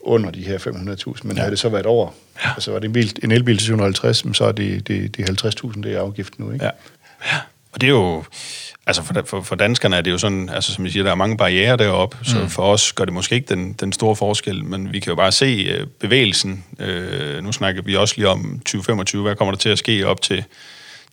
under 0.00 0.30
de 0.30 0.42
her 0.42 0.58
500.000, 0.58 1.20
men 1.22 1.36
ja. 1.36 1.40
havde 1.40 1.50
det 1.50 1.58
så 1.58 1.68
været 1.68 1.86
over, 1.86 2.10
ja. 2.44 2.50
altså 2.54 2.70
var 2.72 2.78
det 2.78 2.86
en, 2.86 2.92
bil, 2.92 3.18
en 3.22 3.30
elbil 3.30 3.58
til 3.58 3.64
750, 3.64 4.36
så 4.36 4.44
er 4.44 4.52
det, 4.52 4.88
det, 4.88 5.16
det 5.16 5.44
50.000, 5.44 5.80
det 5.82 5.94
er 5.94 6.00
afgiften 6.00 6.44
nu, 6.44 6.52
ikke? 6.52 6.64
Ja. 6.64 6.70
ja. 7.32 7.38
Og 7.72 7.80
det 7.80 7.86
er 7.86 7.90
jo, 7.90 8.24
altså 8.86 9.02
for, 9.02 9.22
for, 9.26 9.42
for 9.42 9.56
danskerne 9.56 9.96
er 9.96 10.00
det 10.00 10.10
jo 10.10 10.18
sådan, 10.18 10.48
altså 10.48 10.74
som 10.74 10.84
jeg 10.84 10.92
siger, 10.92 11.04
der 11.04 11.10
er 11.10 11.14
mange 11.14 11.36
barriere 11.36 11.76
deroppe, 11.76 12.16
mm. 12.20 12.24
så 12.24 12.48
for 12.48 12.62
os 12.62 12.92
gør 12.92 13.04
det 13.04 13.14
måske 13.14 13.34
ikke 13.34 13.54
den, 13.54 13.72
den 13.72 13.92
store 13.92 14.16
forskel, 14.16 14.64
men 14.64 14.92
vi 14.92 15.00
kan 15.00 15.10
jo 15.10 15.16
bare 15.16 15.32
se 15.32 15.80
uh, 15.80 15.88
bevægelsen. 16.00 16.64
Uh, 16.80 17.44
nu 17.44 17.52
snakker 17.52 17.82
vi 17.82 17.96
også 17.96 18.14
lige 18.16 18.28
om 18.28 18.58
2025, 18.58 19.22
hvad 19.22 19.36
kommer 19.36 19.52
der 19.52 19.58
til 19.58 19.68
at 19.68 19.78
ske 19.78 20.06
op 20.06 20.22
til, 20.22 20.44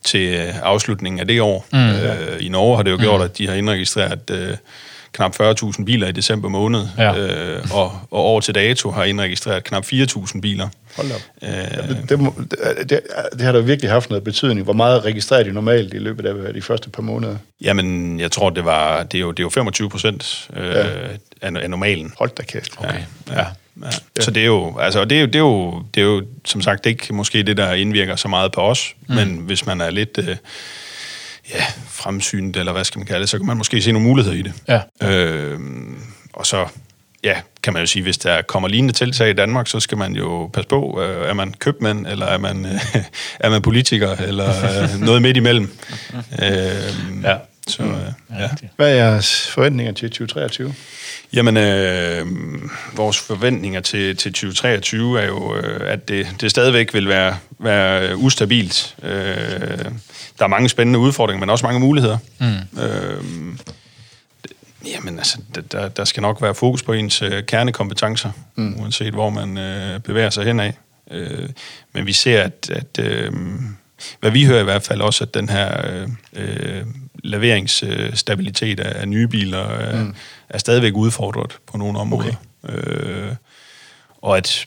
til 0.06 0.48
uh, 0.48 0.62
afslutningen 0.62 1.20
af 1.20 1.26
det 1.26 1.40
år. 1.40 1.66
Mm. 1.72 1.88
Uh, 1.88 2.46
I 2.46 2.48
Norge 2.48 2.76
har 2.76 2.82
det 2.82 2.90
jo 2.90 2.96
gjort, 3.00 3.20
mm. 3.20 3.24
at 3.24 3.38
de 3.38 3.48
har 3.48 3.54
indregistreret... 3.54 4.30
Uh, 4.30 4.56
knap 5.16 5.34
40.000 5.40 5.84
biler 5.84 6.08
i 6.08 6.12
december 6.12 6.48
måned, 6.48 6.80
ja. 6.98 7.16
øh, 7.18 7.64
og, 7.72 8.00
og 8.10 8.20
over 8.22 8.40
til 8.40 8.54
dato 8.54 8.90
har 8.90 9.04
indregistreret 9.04 9.64
knap 9.64 9.84
4.000 9.84 10.40
biler. 10.40 10.68
Hold 10.96 11.12
op. 11.12 11.20
Æh, 11.42 11.88
det, 11.88 12.04
det, 12.08 12.20
må, 12.20 12.34
det, 12.88 13.00
det 13.32 13.40
har 13.40 13.52
da 13.52 13.58
virkelig 13.58 13.90
haft 13.90 14.10
noget 14.10 14.24
betydning. 14.24 14.64
Hvor 14.64 14.72
meget 14.72 15.04
registrerer 15.04 15.42
de 15.42 15.52
normalt 15.52 15.94
i 15.94 15.98
løbet 15.98 16.26
af 16.26 16.54
de 16.54 16.62
første 16.62 16.90
par 16.90 17.02
måneder? 17.02 17.36
Jamen, 17.60 18.20
jeg 18.20 18.30
tror, 18.30 18.50
det, 18.50 18.64
var, 18.64 19.02
det, 19.02 19.18
er, 19.18 19.20
jo, 19.20 19.30
det 19.30 19.38
er 19.38 19.44
jo 19.44 19.50
25 19.50 19.90
procent 19.90 20.50
øh, 20.56 20.66
ja. 20.66 20.86
af, 21.42 21.52
af 21.62 21.70
normalen. 21.70 22.12
Hold 22.18 22.30
da 22.36 22.42
kæft. 22.42 22.72
Okay. 22.78 22.94
Ja, 23.28 23.38
ja. 23.38 23.46
Ja. 23.82 23.86
Ja. 24.16 24.22
Så 24.22 24.30
det 24.30 24.42
er 24.42 24.46
jo, 24.46 24.78
altså, 24.78 25.04
det 25.04 25.16
er 25.16 25.20
jo, 25.20 25.26
det 25.26 25.34
er 25.34 25.38
jo, 25.38 25.82
det 25.94 26.00
er 26.00 26.04
jo, 26.04 26.22
som 26.44 26.60
sagt, 26.62 26.86
ikke 26.86 27.14
måske 27.14 27.42
det, 27.42 27.56
der 27.56 27.72
indvirker 27.72 28.16
så 28.16 28.28
meget 28.28 28.52
på 28.52 28.60
os, 28.60 28.94
mm. 29.08 29.14
men 29.14 29.36
hvis 29.36 29.66
man 29.66 29.80
er 29.80 29.90
lidt, 29.90 30.18
øh, 30.18 30.36
ja, 31.54 31.64
fremsynet, 31.88 32.56
eller 32.56 32.72
hvad 32.72 32.84
skal 32.84 32.98
man 32.98 33.06
kalde 33.06 33.20
det, 33.20 33.28
så 33.28 33.38
kan 33.38 33.46
man 33.46 33.56
måske 33.56 33.82
se 33.82 33.92
nogle 33.92 34.08
muligheder 34.08 34.36
i 34.36 34.42
det. 34.42 34.52
Ja. 34.68 35.08
Øh, 35.08 35.60
og 36.32 36.46
så, 36.46 36.66
ja, 37.24 37.40
kan 37.62 37.72
man 37.72 37.82
jo 37.82 37.86
sige, 37.86 38.02
hvis 38.02 38.18
der 38.18 38.42
kommer 38.42 38.68
lignende 38.68 38.94
tiltag 38.94 39.30
i 39.30 39.32
Danmark, 39.32 39.66
så 39.66 39.80
skal 39.80 39.98
man 39.98 40.16
jo 40.16 40.50
passe 40.52 40.68
på, 40.68 41.00
øh, 41.02 41.28
er 41.28 41.32
man 41.32 41.54
købmand, 41.58 42.06
eller 42.06 42.26
er 42.26 42.38
man, 42.38 42.66
øh, 42.66 42.80
er 43.44 43.50
man 43.50 43.62
politiker, 43.62 44.10
eller 44.10 44.48
øh, 44.48 45.00
noget 45.00 45.22
midt 45.22 45.36
imellem. 45.36 45.70
Øh, 46.42 46.48
ja. 47.24 47.36
Så, 47.66 47.82
øh, 47.82 48.38
ja. 48.40 48.48
Hvad 48.76 48.90
er 48.90 48.94
jeres 48.94 49.48
forventninger 49.48 49.92
til 49.92 50.10
2023? 50.10 50.74
Jamen, 51.32 51.56
øh, 51.56 52.26
vores 52.96 53.18
forventninger 53.18 53.80
til, 53.80 54.16
til 54.16 54.32
2023 54.32 55.20
er 55.20 55.26
jo, 55.26 55.56
øh, 55.56 55.92
at 55.92 56.08
det, 56.08 56.26
det 56.40 56.50
stadigvæk 56.50 56.94
vil 56.94 57.08
være, 57.08 57.38
være 57.58 58.16
ustabilt. 58.16 58.96
Øh, 59.02 59.10
der 60.38 60.44
er 60.44 60.46
mange 60.46 60.68
spændende 60.68 60.98
udfordringer, 60.98 61.40
men 61.40 61.50
også 61.50 61.66
mange 61.66 61.80
muligheder. 61.80 62.18
Mm. 62.38 62.80
Øh, 62.82 63.24
jamen 64.86 65.18
altså, 65.18 65.38
der, 65.72 65.88
der 65.88 66.04
skal 66.04 66.20
nok 66.20 66.42
være 66.42 66.54
fokus 66.54 66.82
på 66.82 66.92
ens 66.92 67.22
øh, 67.22 67.44
kernekompetencer, 67.46 68.30
mm. 68.56 68.80
uanset 68.80 69.14
hvor 69.14 69.30
man 69.30 69.58
øh, 69.58 70.00
bevæger 70.00 70.30
sig 70.30 70.44
henad. 70.44 70.72
Øh, 71.10 71.48
men 71.92 72.06
vi 72.06 72.12
ser, 72.12 72.42
at, 72.42 72.70
at 72.70 72.98
øh, 72.98 73.32
hvad 74.20 74.30
vi 74.30 74.44
hører 74.44 74.60
i 74.60 74.64
hvert 74.64 74.82
fald 74.82 75.00
også, 75.00 75.24
at 75.24 75.34
den 75.34 75.48
her 75.48 75.90
øh, 75.90 76.08
øh 76.32 76.84
leveringsstabilitet 77.26 78.80
af, 78.80 79.00
af 79.00 79.08
nye 79.08 79.28
biler 79.28 79.92
øh, 79.92 80.00
mm. 80.00 80.14
er 80.48 80.58
stadigvæk 80.58 80.94
udfordret 80.94 81.58
på 81.66 81.78
nogle 81.78 81.98
områder. 81.98 82.32
Okay. 82.62 82.76
Øh, 82.76 83.32
og 84.22 84.36
at 84.36 84.66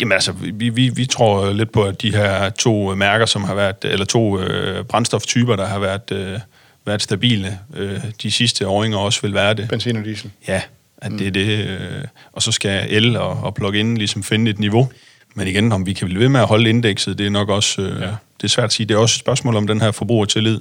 Jamen 0.00 0.12
altså, 0.12 0.32
vi, 0.32 0.68
vi, 0.68 0.88
vi 0.88 1.06
tror 1.06 1.52
lidt 1.52 1.72
på, 1.72 1.82
at 1.82 2.02
de 2.02 2.10
her 2.10 2.50
to 2.50 2.94
mærker, 2.94 3.26
som 3.26 3.44
har 3.44 3.54
været, 3.54 3.76
eller 3.82 4.04
to 4.04 4.40
øh, 4.40 4.84
brændstoftyper, 4.84 5.56
der 5.56 5.66
har 5.66 5.78
været, 5.78 6.12
øh, 6.12 6.38
været 6.86 7.02
stabile 7.02 7.58
øh, 7.76 8.00
de 8.22 8.30
sidste 8.30 8.66
åringer, 8.66 8.98
også 8.98 9.22
vil 9.22 9.34
være 9.34 9.54
det. 9.54 9.68
Benzin 9.68 9.96
og 9.96 10.04
diesel. 10.04 10.30
Ja, 10.48 10.62
at 10.98 11.12
mm. 11.12 11.18
det 11.18 11.26
er 11.26 11.30
det. 11.30 11.68
Øh, 11.68 12.04
og 12.32 12.42
så 12.42 12.52
skal 12.52 12.86
el 12.88 13.16
og, 13.16 13.30
og 13.30 13.54
plug-in 13.54 13.96
ligesom 13.96 14.22
finde 14.22 14.50
et 14.50 14.58
niveau. 14.58 14.88
Men 15.34 15.48
igen, 15.48 15.72
om 15.72 15.86
vi 15.86 15.92
kan 15.92 16.06
blive 16.06 16.20
ved 16.20 16.28
med 16.28 16.40
at 16.40 16.46
holde 16.46 16.70
indekset, 16.70 17.18
det 17.18 17.26
er 17.26 17.30
nok 17.30 17.48
også 17.48 17.82
øh, 17.82 18.00
ja. 18.00 18.06
det 18.06 18.44
er 18.44 18.48
svært 18.48 18.64
at 18.64 18.72
sige. 18.72 18.86
Det 18.86 18.94
er 18.94 18.98
også 18.98 19.14
et 19.14 19.20
spørgsmål 19.20 19.56
om 19.56 19.66
den 19.66 19.80
her 19.80 19.90
forbrugertillid. 19.90 20.60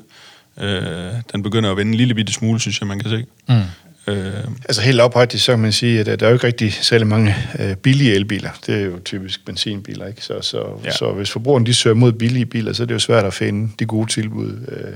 Øh, 0.62 1.12
den 1.34 1.43
begynder 1.43 1.72
at 1.72 1.78
vende 1.78 1.91
en 1.91 1.98
lille 1.98 2.13
bitte 2.13 2.34
smule, 2.34 2.60
synes 2.60 2.80
jeg, 2.82 2.88
man 2.88 3.00
kan 3.00 3.10
se. 3.10 3.26
Mm. 3.50 4.13
Øh, 4.13 4.43
altså 4.65 4.82
helt 4.82 5.02
ophøjt, 5.02 5.34
så 5.34 5.52
kan 5.52 5.60
man 5.60 5.72
sige, 5.72 6.00
at 6.00 6.20
der 6.20 6.26
er 6.26 6.30
jo 6.30 6.34
ikke 6.36 6.48
rigtig 6.48 6.74
særlig 6.74 7.08
mange 7.08 7.36
øh, 7.60 7.76
billige 7.76 8.13
elbiler. 8.13 8.50
Det 8.65 8.76
er 8.76 8.86
jo 8.86 9.00
typisk 9.06 9.46
benzinbiler, 9.46 10.08
ikke? 10.08 10.22
Så, 10.22 10.41
så, 10.41 10.63
ja. 10.86 10.91
så 10.91 11.12
hvis 11.12 11.32
forbrugerne 11.32 11.65
de 11.65 11.74
søger 11.74 11.96
mod 11.96 12.12
billige 12.12 12.46
biler, 12.46 12.74
så 12.74 12.84
er 12.84 12.88
det 12.88 12.93
jo 12.93 13.00
svært 13.00 13.26
at 13.26 13.34
finde 13.34 13.70
de 13.80 13.86
gode 13.86 14.12
tilbud 14.12 14.52
øh, 14.67 14.93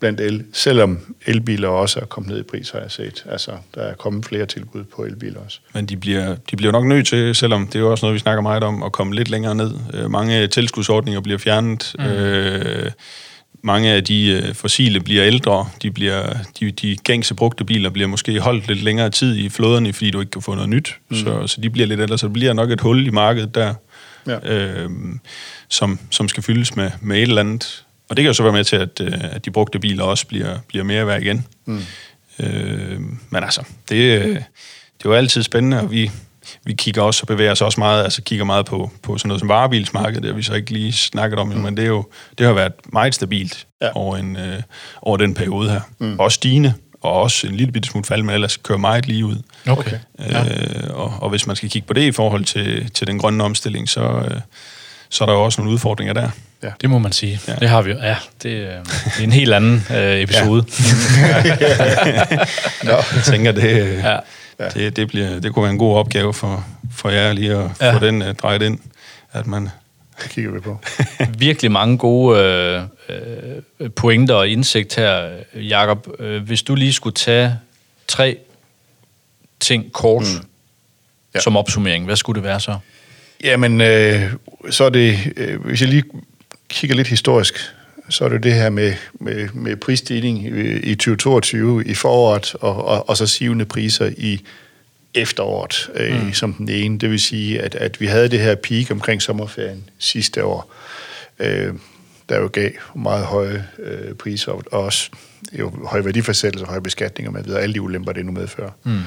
blandt 0.00 0.20
el, 0.20 0.44
selvom 0.52 1.16
elbiler 1.26 1.68
også 1.68 2.00
er 2.00 2.04
kommet 2.04 2.30
ned 2.30 2.40
i 2.40 2.42
pris, 2.42 2.70
har 2.70 2.78
jeg 2.78 2.90
set. 2.90 3.24
Altså, 3.30 3.50
der 3.74 3.82
er 3.82 3.94
kommet 3.94 4.26
flere 4.26 4.46
tilbud 4.46 4.84
på 4.84 5.04
elbiler 5.04 5.40
også. 5.44 5.58
Men 5.74 5.86
de 5.86 5.96
bliver, 5.96 6.36
de 6.50 6.56
bliver 6.56 6.72
nok 6.72 6.84
nødt 6.84 7.06
til, 7.06 7.34
selvom 7.34 7.66
det 7.66 7.74
er 7.74 7.80
jo 7.80 7.90
også 7.90 8.06
noget, 8.06 8.14
vi 8.14 8.18
snakker 8.18 8.42
meget 8.42 8.62
om, 8.64 8.82
at 8.82 8.92
komme 8.92 9.14
lidt 9.14 9.30
længere 9.30 9.54
ned. 9.54 9.72
Øh, 9.94 10.10
mange 10.10 10.46
tilskudsordninger 10.46 11.20
bliver 11.20 11.38
fjernet. 11.38 11.94
Mm. 11.98 12.04
Øh, 12.04 12.90
mange 13.62 13.90
af 13.90 14.04
de 14.04 14.26
øh, 14.26 14.54
fossile 14.54 15.00
bliver 15.00 15.26
ældre, 15.26 15.68
de, 15.82 15.90
bliver, 15.90 16.34
de, 16.60 16.70
de 16.70 16.96
gængse 16.96 17.34
brugte 17.34 17.64
biler 17.64 17.90
bliver 17.90 18.08
måske 18.08 18.40
holdt 18.40 18.68
lidt 18.68 18.82
længere 18.82 19.10
tid 19.10 19.36
i 19.36 19.48
flåderne, 19.48 19.92
fordi 19.92 20.10
du 20.10 20.20
ikke 20.20 20.30
kan 20.30 20.42
få 20.42 20.54
noget 20.54 20.68
nyt, 20.68 20.96
mm. 21.08 21.16
så, 21.16 21.46
så 21.46 21.60
de 21.60 21.70
bliver 21.70 21.86
lidt 21.86 22.00
ældre, 22.00 22.18
så 22.18 22.26
det 22.26 22.32
bliver 22.32 22.52
nok 22.52 22.70
et 22.70 22.80
hul 22.80 23.06
i 23.06 23.10
markedet 23.10 23.54
der, 23.54 23.74
ja. 24.26 24.52
øh, 24.52 24.90
som, 25.68 25.98
som 26.10 26.28
skal 26.28 26.42
fyldes 26.42 26.76
med, 26.76 26.90
med 27.00 27.16
et 27.16 27.22
eller 27.22 27.40
andet. 27.40 27.84
Og 28.08 28.16
det 28.16 28.22
kan 28.22 28.28
jo 28.28 28.34
så 28.34 28.42
være 28.42 28.52
med 28.52 28.64
til, 28.64 28.76
at, 28.76 29.00
øh, 29.00 29.12
at 29.22 29.44
de 29.44 29.50
brugte 29.50 29.78
biler 29.78 30.04
også 30.04 30.26
bliver, 30.26 30.58
bliver 30.68 30.84
mere 30.84 31.06
værd 31.06 31.22
igen. 31.22 31.46
Mm. 31.64 31.80
Øh, 32.38 33.00
men 33.30 33.44
altså, 33.44 33.62
det, 33.88 34.22
det 34.98 35.04
er 35.04 35.10
jo 35.10 35.12
altid 35.12 35.42
spændende, 35.42 35.80
og 35.80 35.90
vi, 35.90 36.10
vi 36.64 36.72
kigger 36.72 37.02
også 37.02 37.22
og 37.22 37.26
bevæger 37.26 37.52
os 37.52 37.60
også 37.60 37.80
meget, 37.80 38.04
altså 38.04 38.22
kigger 38.22 38.44
meget 38.44 38.66
på, 38.66 38.90
på 39.02 39.18
sådan 39.18 39.28
noget 39.28 39.40
som 39.40 39.48
varebilsmarkedet, 39.48 40.22
det 40.22 40.30
har 40.30 40.36
vi 40.36 40.42
så 40.42 40.54
ikke 40.54 40.70
lige 40.72 40.92
snakket 40.92 41.38
om, 41.38 41.48
mm. 41.48 41.56
men 41.56 41.76
det, 41.76 41.82
er 41.82 41.88
jo, 41.88 42.06
det 42.38 42.46
har 42.46 42.52
været 42.52 42.72
meget 42.92 43.14
stabilt 43.14 43.66
ja. 43.82 43.88
over, 43.94 44.16
en, 44.16 44.36
øh, 44.36 44.62
over 45.02 45.16
den 45.16 45.34
periode 45.34 45.70
her. 45.70 45.80
Mm. 45.98 46.20
Også 46.20 46.34
stigende, 46.34 46.74
og 47.00 47.12
også 47.12 47.46
en 47.46 47.54
lille 47.54 47.72
bitte 47.72 47.88
smule 47.88 48.04
fald, 48.04 48.22
men 48.22 48.34
ellers 48.34 48.56
kører 48.56 48.78
meget 48.78 49.06
lige 49.06 49.26
ud. 49.26 49.36
Okay. 49.68 49.98
Øh, 50.20 50.90
og, 50.90 51.14
og 51.20 51.30
hvis 51.30 51.46
man 51.46 51.56
skal 51.56 51.70
kigge 51.70 51.86
på 51.86 51.94
det 51.94 52.02
i 52.02 52.12
forhold 52.12 52.44
til, 52.44 52.90
til 52.90 53.06
den 53.06 53.18
grønne 53.18 53.44
omstilling, 53.44 53.88
så, 53.88 54.00
øh, 54.00 54.40
så 55.08 55.24
er 55.24 55.26
der 55.26 55.34
jo 55.34 55.44
også 55.44 55.60
nogle 55.60 55.72
udfordringer 55.72 56.14
der. 56.14 56.30
Ja. 56.62 56.70
Det 56.80 56.90
må 56.90 56.98
man 56.98 57.12
sige. 57.12 57.40
Ja. 57.48 57.54
Det 57.54 57.68
har 57.68 57.82
vi 57.82 57.90
jo. 57.90 57.96
Ja, 57.96 58.16
det, 58.42 58.50
øh, 58.50 58.68
det 59.04 59.18
er 59.18 59.22
en 59.22 59.32
helt 59.32 59.54
anden 59.54 59.86
øh, 59.90 60.20
episode. 60.24 60.64
Ja. 61.18 62.24
Nå, 62.88 62.92
jeg 63.16 63.22
tænker, 63.24 63.52
det, 63.52 63.98
ja. 64.04 64.16
Ja. 64.58 64.68
Det, 64.68 64.96
det, 64.96 65.08
bliver, 65.08 65.40
det 65.40 65.54
kunne 65.54 65.62
være 65.62 65.72
en 65.72 65.78
god 65.78 65.96
opgave 65.96 66.34
for, 66.34 66.64
for 66.92 67.10
jer 67.10 67.32
lige 67.32 67.54
at 67.56 67.70
ja. 67.80 67.94
få 67.94 67.98
den 67.98 68.22
uh, 68.22 68.28
drejet 68.28 68.62
ind, 68.62 68.78
at 69.32 69.46
man... 69.46 69.68
Det 70.22 70.30
kigger 70.30 70.50
vi 70.50 70.60
på. 70.60 70.78
Virkelig 71.38 71.72
mange 71.72 71.98
gode 71.98 72.38
øh, 72.40 72.82
øh, 73.80 73.90
pointer 73.90 74.34
og 74.34 74.48
indsigt 74.48 74.94
her, 74.94 75.30
Jakob. 75.54 76.08
Øh, 76.18 76.42
hvis 76.42 76.62
du 76.62 76.74
lige 76.74 76.92
skulle 76.92 77.14
tage 77.14 77.58
tre 78.08 78.36
ting 79.60 79.92
kort 79.92 80.22
mm. 80.22 80.48
ja. 81.34 81.40
som 81.40 81.56
opsummering, 81.56 82.04
hvad 82.04 82.16
skulle 82.16 82.36
det 82.36 82.44
være 82.44 82.60
så? 82.60 82.78
Jamen, 83.44 83.80
øh, 83.80 84.32
så 84.70 84.84
er 84.84 84.90
det, 84.90 85.18
øh, 85.36 85.64
hvis 85.64 85.80
jeg 85.80 85.88
lige 85.88 86.04
kigger 86.68 86.96
lidt 86.96 87.08
historisk, 87.08 87.54
så 88.12 88.24
er 88.24 88.28
det 88.28 88.42
det 88.42 88.54
her 88.54 88.70
med, 88.70 88.94
med, 89.14 89.48
med 89.54 89.76
prisstigning 89.76 90.46
i 90.84 90.94
2022 90.94 91.84
i 91.86 91.94
foråret, 91.94 92.54
og, 92.54 92.84
og, 92.84 93.08
og 93.08 93.16
så 93.16 93.26
sivende 93.26 93.64
priser 93.64 94.10
i 94.16 94.44
efteråret 95.14 95.90
øh, 95.94 96.24
mm. 96.24 96.32
som 96.32 96.52
den 96.52 96.68
ene. 96.68 96.98
Det 96.98 97.10
vil 97.10 97.20
sige, 97.20 97.60
at, 97.60 97.74
at 97.74 98.00
vi 98.00 98.06
havde 98.06 98.28
det 98.28 98.40
her 98.40 98.54
peak 98.54 98.90
omkring 98.90 99.22
sommerferien 99.22 99.88
sidste 99.98 100.44
år, 100.44 100.74
øh, 101.38 101.74
der 102.28 102.40
jo 102.40 102.50
gav 102.52 102.70
meget 102.94 103.24
høje 103.24 103.66
øh, 103.78 104.14
priser, 104.14 104.52
og 104.52 104.84
også 104.84 105.10
jo, 105.52 105.72
høje 105.86 106.04
værdifastsættelse, 106.04 106.66
høje 106.66 106.80
beskatninger 106.80 107.30
med 107.30 107.44
videre, 107.44 107.60
alle 107.60 107.74
de 107.74 107.82
ulemper, 107.82 108.12
det 108.12 108.26
nu 108.26 108.32
medfører. 108.32 108.70
Mm. 108.84 109.00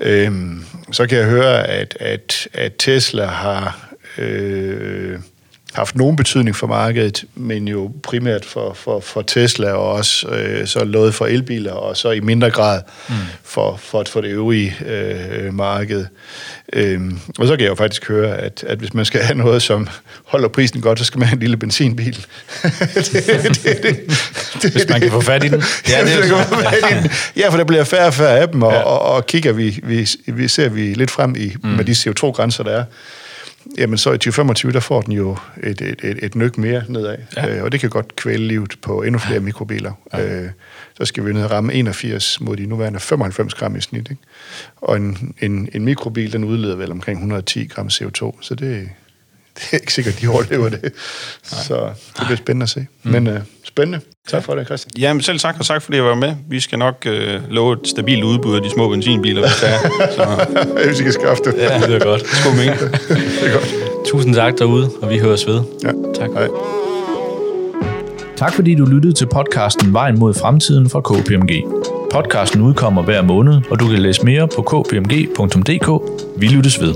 Øh, 0.00 0.32
så 0.92 1.06
kan 1.06 1.18
jeg 1.18 1.26
høre, 1.26 1.66
at, 1.66 1.96
at, 2.00 2.48
at 2.52 2.72
Tesla 2.78 3.26
har... 3.26 3.88
Øh, 4.18 5.18
haft 5.76 5.96
nogen 5.96 6.16
betydning 6.16 6.56
for 6.56 6.66
markedet, 6.66 7.24
men 7.34 7.68
jo 7.68 7.92
primært 8.02 8.44
for, 8.44 8.72
for, 8.74 9.00
for 9.00 9.22
Tesla 9.22 9.72
og 9.72 9.92
også 9.92 10.28
øh, 10.28 10.66
så 10.66 10.84
noget 10.84 11.14
for 11.14 11.26
elbiler, 11.26 11.72
og 11.72 11.96
så 11.96 12.10
i 12.10 12.20
mindre 12.20 12.50
grad 12.50 12.82
mm. 13.08 13.14
for, 13.44 13.76
for, 13.76 14.04
for 14.06 14.20
det 14.20 14.28
øvrige 14.28 14.76
øh, 14.86 15.54
marked. 15.54 16.06
Øhm, 16.72 17.18
og 17.38 17.46
så 17.46 17.56
kan 17.56 17.64
jeg 17.64 17.70
jo 17.70 17.74
faktisk 17.74 18.08
høre, 18.08 18.36
at, 18.36 18.64
at 18.66 18.78
hvis 18.78 18.94
man 18.94 19.04
skal 19.04 19.20
have 19.20 19.38
noget, 19.38 19.62
som 19.62 19.88
holder 20.24 20.48
prisen 20.48 20.80
godt, 20.80 20.98
så 20.98 21.04
skal 21.04 21.18
man 21.18 21.28
have 21.28 21.34
en 21.34 21.40
lille 21.40 21.56
benzinbil. 21.56 22.16
det, 22.94 23.12
det, 23.12 23.82
det, 23.82 23.82
det, 24.62 24.72
hvis 24.72 24.88
man 24.88 25.00
kan 25.00 25.10
få 25.10 25.20
fat 25.20 25.44
i 25.44 25.48
den. 25.48 25.62
Ja, 25.88 26.04
det 26.04 26.30
er 26.30 26.44
fat 26.44 26.92
i 26.92 27.02
den. 27.02 27.10
ja, 27.36 27.48
for 27.48 27.56
der 27.56 27.64
bliver 27.64 27.84
færre 27.84 28.06
og 28.06 28.14
færre 28.14 28.38
af 28.38 28.48
dem, 28.48 28.62
og, 28.62 28.72
ja. 28.72 28.80
og, 28.80 29.14
og 29.14 29.26
kigger 29.26 29.52
vi, 29.52 29.80
vi, 29.82 30.08
vi 30.26 30.48
ser 30.48 30.68
vi 30.68 30.94
lidt 30.94 31.10
frem 31.10 31.34
i 31.38 31.54
mm. 31.62 31.68
med 31.68 31.84
de 31.84 31.92
CO2-grænser, 31.92 32.64
der 32.64 32.70
er 32.70 32.84
jamen 33.78 33.98
så 33.98 34.10
i 34.10 34.18
2025, 34.18 34.72
der 34.72 34.80
får 34.80 35.00
den 35.00 35.12
jo 35.12 35.36
et, 35.62 35.80
et, 35.80 36.00
et, 36.04 36.24
et 36.24 36.34
nyk 36.34 36.58
mere 36.58 36.82
nedad, 36.88 37.16
ja. 37.36 37.56
øh, 37.56 37.64
og 37.64 37.72
det 37.72 37.80
kan 37.80 37.90
godt 37.90 38.16
kvæle 38.16 38.46
livet 38.46 38.74
på 38.82 39.02
endnu 39.02 39.18
flere 39.18 39.40
mikrobiler. 39.40 39.92
Ja. 40.12 40.42
Øh, 40.42 40.50
så 40.94 41.04
skal 41.04 41.24
vi 41.24 41.32
ned 41.32 41.44
og 41.44 41.50
ramme 41.50 41.74
81 41.74 42.40
mod 42.40 42.56
de 42.56 42.66
nuværende 42.66 43.00
95 43.00 43.54
gram 43.54 43.76
i 43.76 43.80
snit. 43.80 44.10
Ikke? 44.10 44.22
Og 44.76 44.96
en, 44.96 45.34
en, 45.40 45.68
en 45.72 45.84
mikrobil, 45.84 46.32
den 46.32 46.44
udleder 46.44 46.76
vel 46.76 46.90
omkring 46.90 47.18
110 47.18 47.66
gram 47.66 47.86
CO2, 47.86 48.38
så 48.40 48.54
det, 48.54 48.88
det 49.60 49.68
er 49.72 49.76
ikke 49.76 49.92
sikkert, 49.92 50.20
de 50.20 50.28
overlever 50.28 50.68
det. 50.68 50.92
Så 51.42 51.90
det 52.18 52.26
bliver 52.26 52.36
spændende 52.36 52.64
at 52.64 52.68
se. 52.70 52.86
Mm. 53.02 53.12
Men 53.12 53.26
uh, 53.26 53.34
spændende. 53.64 54.00
Tak 54.28 54.44
for 54.44 54.54
det, 54.54 54.66
Christian. 54.66 54.92
Jamen 54.98 55.22
selv 55.22 55.38
tak, 55.38 55.56
og 55.58 55.66
tak 55.66 55.82
fordi 55.82 55.96
jeg 55.96 56.04
var 56.04 56.14
med. 56.14 56.34
Vi 56.48 56.60
skal 56.60 56.78
nok 56.78 57.06
øh, 57.06 57.40
love 57.50 57.72
et 57.72 57.88
stabilt 57.88 58.24
udbud 58.24 58.56
af 58.56 58.62
de 58.62 58.70
små 58.70 58.88
benzinbiler, 58.88 59.40
hvis 59.40 59.56
det 59.60 59.68
er. 59.68 59.78
Så. 60.10 60.46
hvis 60.86 61.00
I 61.00 61.02
kan 61.02 61.12
skaffe 61.12 61.42
det. 61.44 61.54
Ja, 61.58 61.80
det 61.80 61.94
er 61.94 62.04
godt. 62.04 62.26
Skål 62.26 62.52
med 62.52 62.64
det 63.40 63.48
er 63.48 63.52
godt. 63.52 63.74
Tusind 64.06 64.34
tak 64.34 64.58
derude, 64.58 64.90
og 65.02 65.10
vi 65.10 65.18
høres 65.18 65.46
ved. 65.46 65.60
Ja. 65.82 65.90
Tak. 66.14 66.30
Hej. 66.30 66.48
Tak 68.36 68.54
fordi 68.54 68.74
du 68.74 68.84
lyttede 68.84 69.12
til 69.12 69.26
podcasten 69.26 69.92
Vejen 69.92 70.18
mod 70.18 70.34
fremtiden 70.34 70.90
fra 70.90 71.00
KPMG. 71.00 71.64
Podcasten 72.12 72.60
udkommer 72.60 73.02
hver 73.02 73.22
måned, 73.22 73.60
og 73.70 73.80
du 73.80 73.88
kan 73.88 73.98
læse 73.98 74.24
mere 74.24 74.48
på 74.48 74.62
kpmg.dk. 74.62 75.88
Vi 76.36 76.46
lyttes 76.46 76.80
ved. 76.80 76.94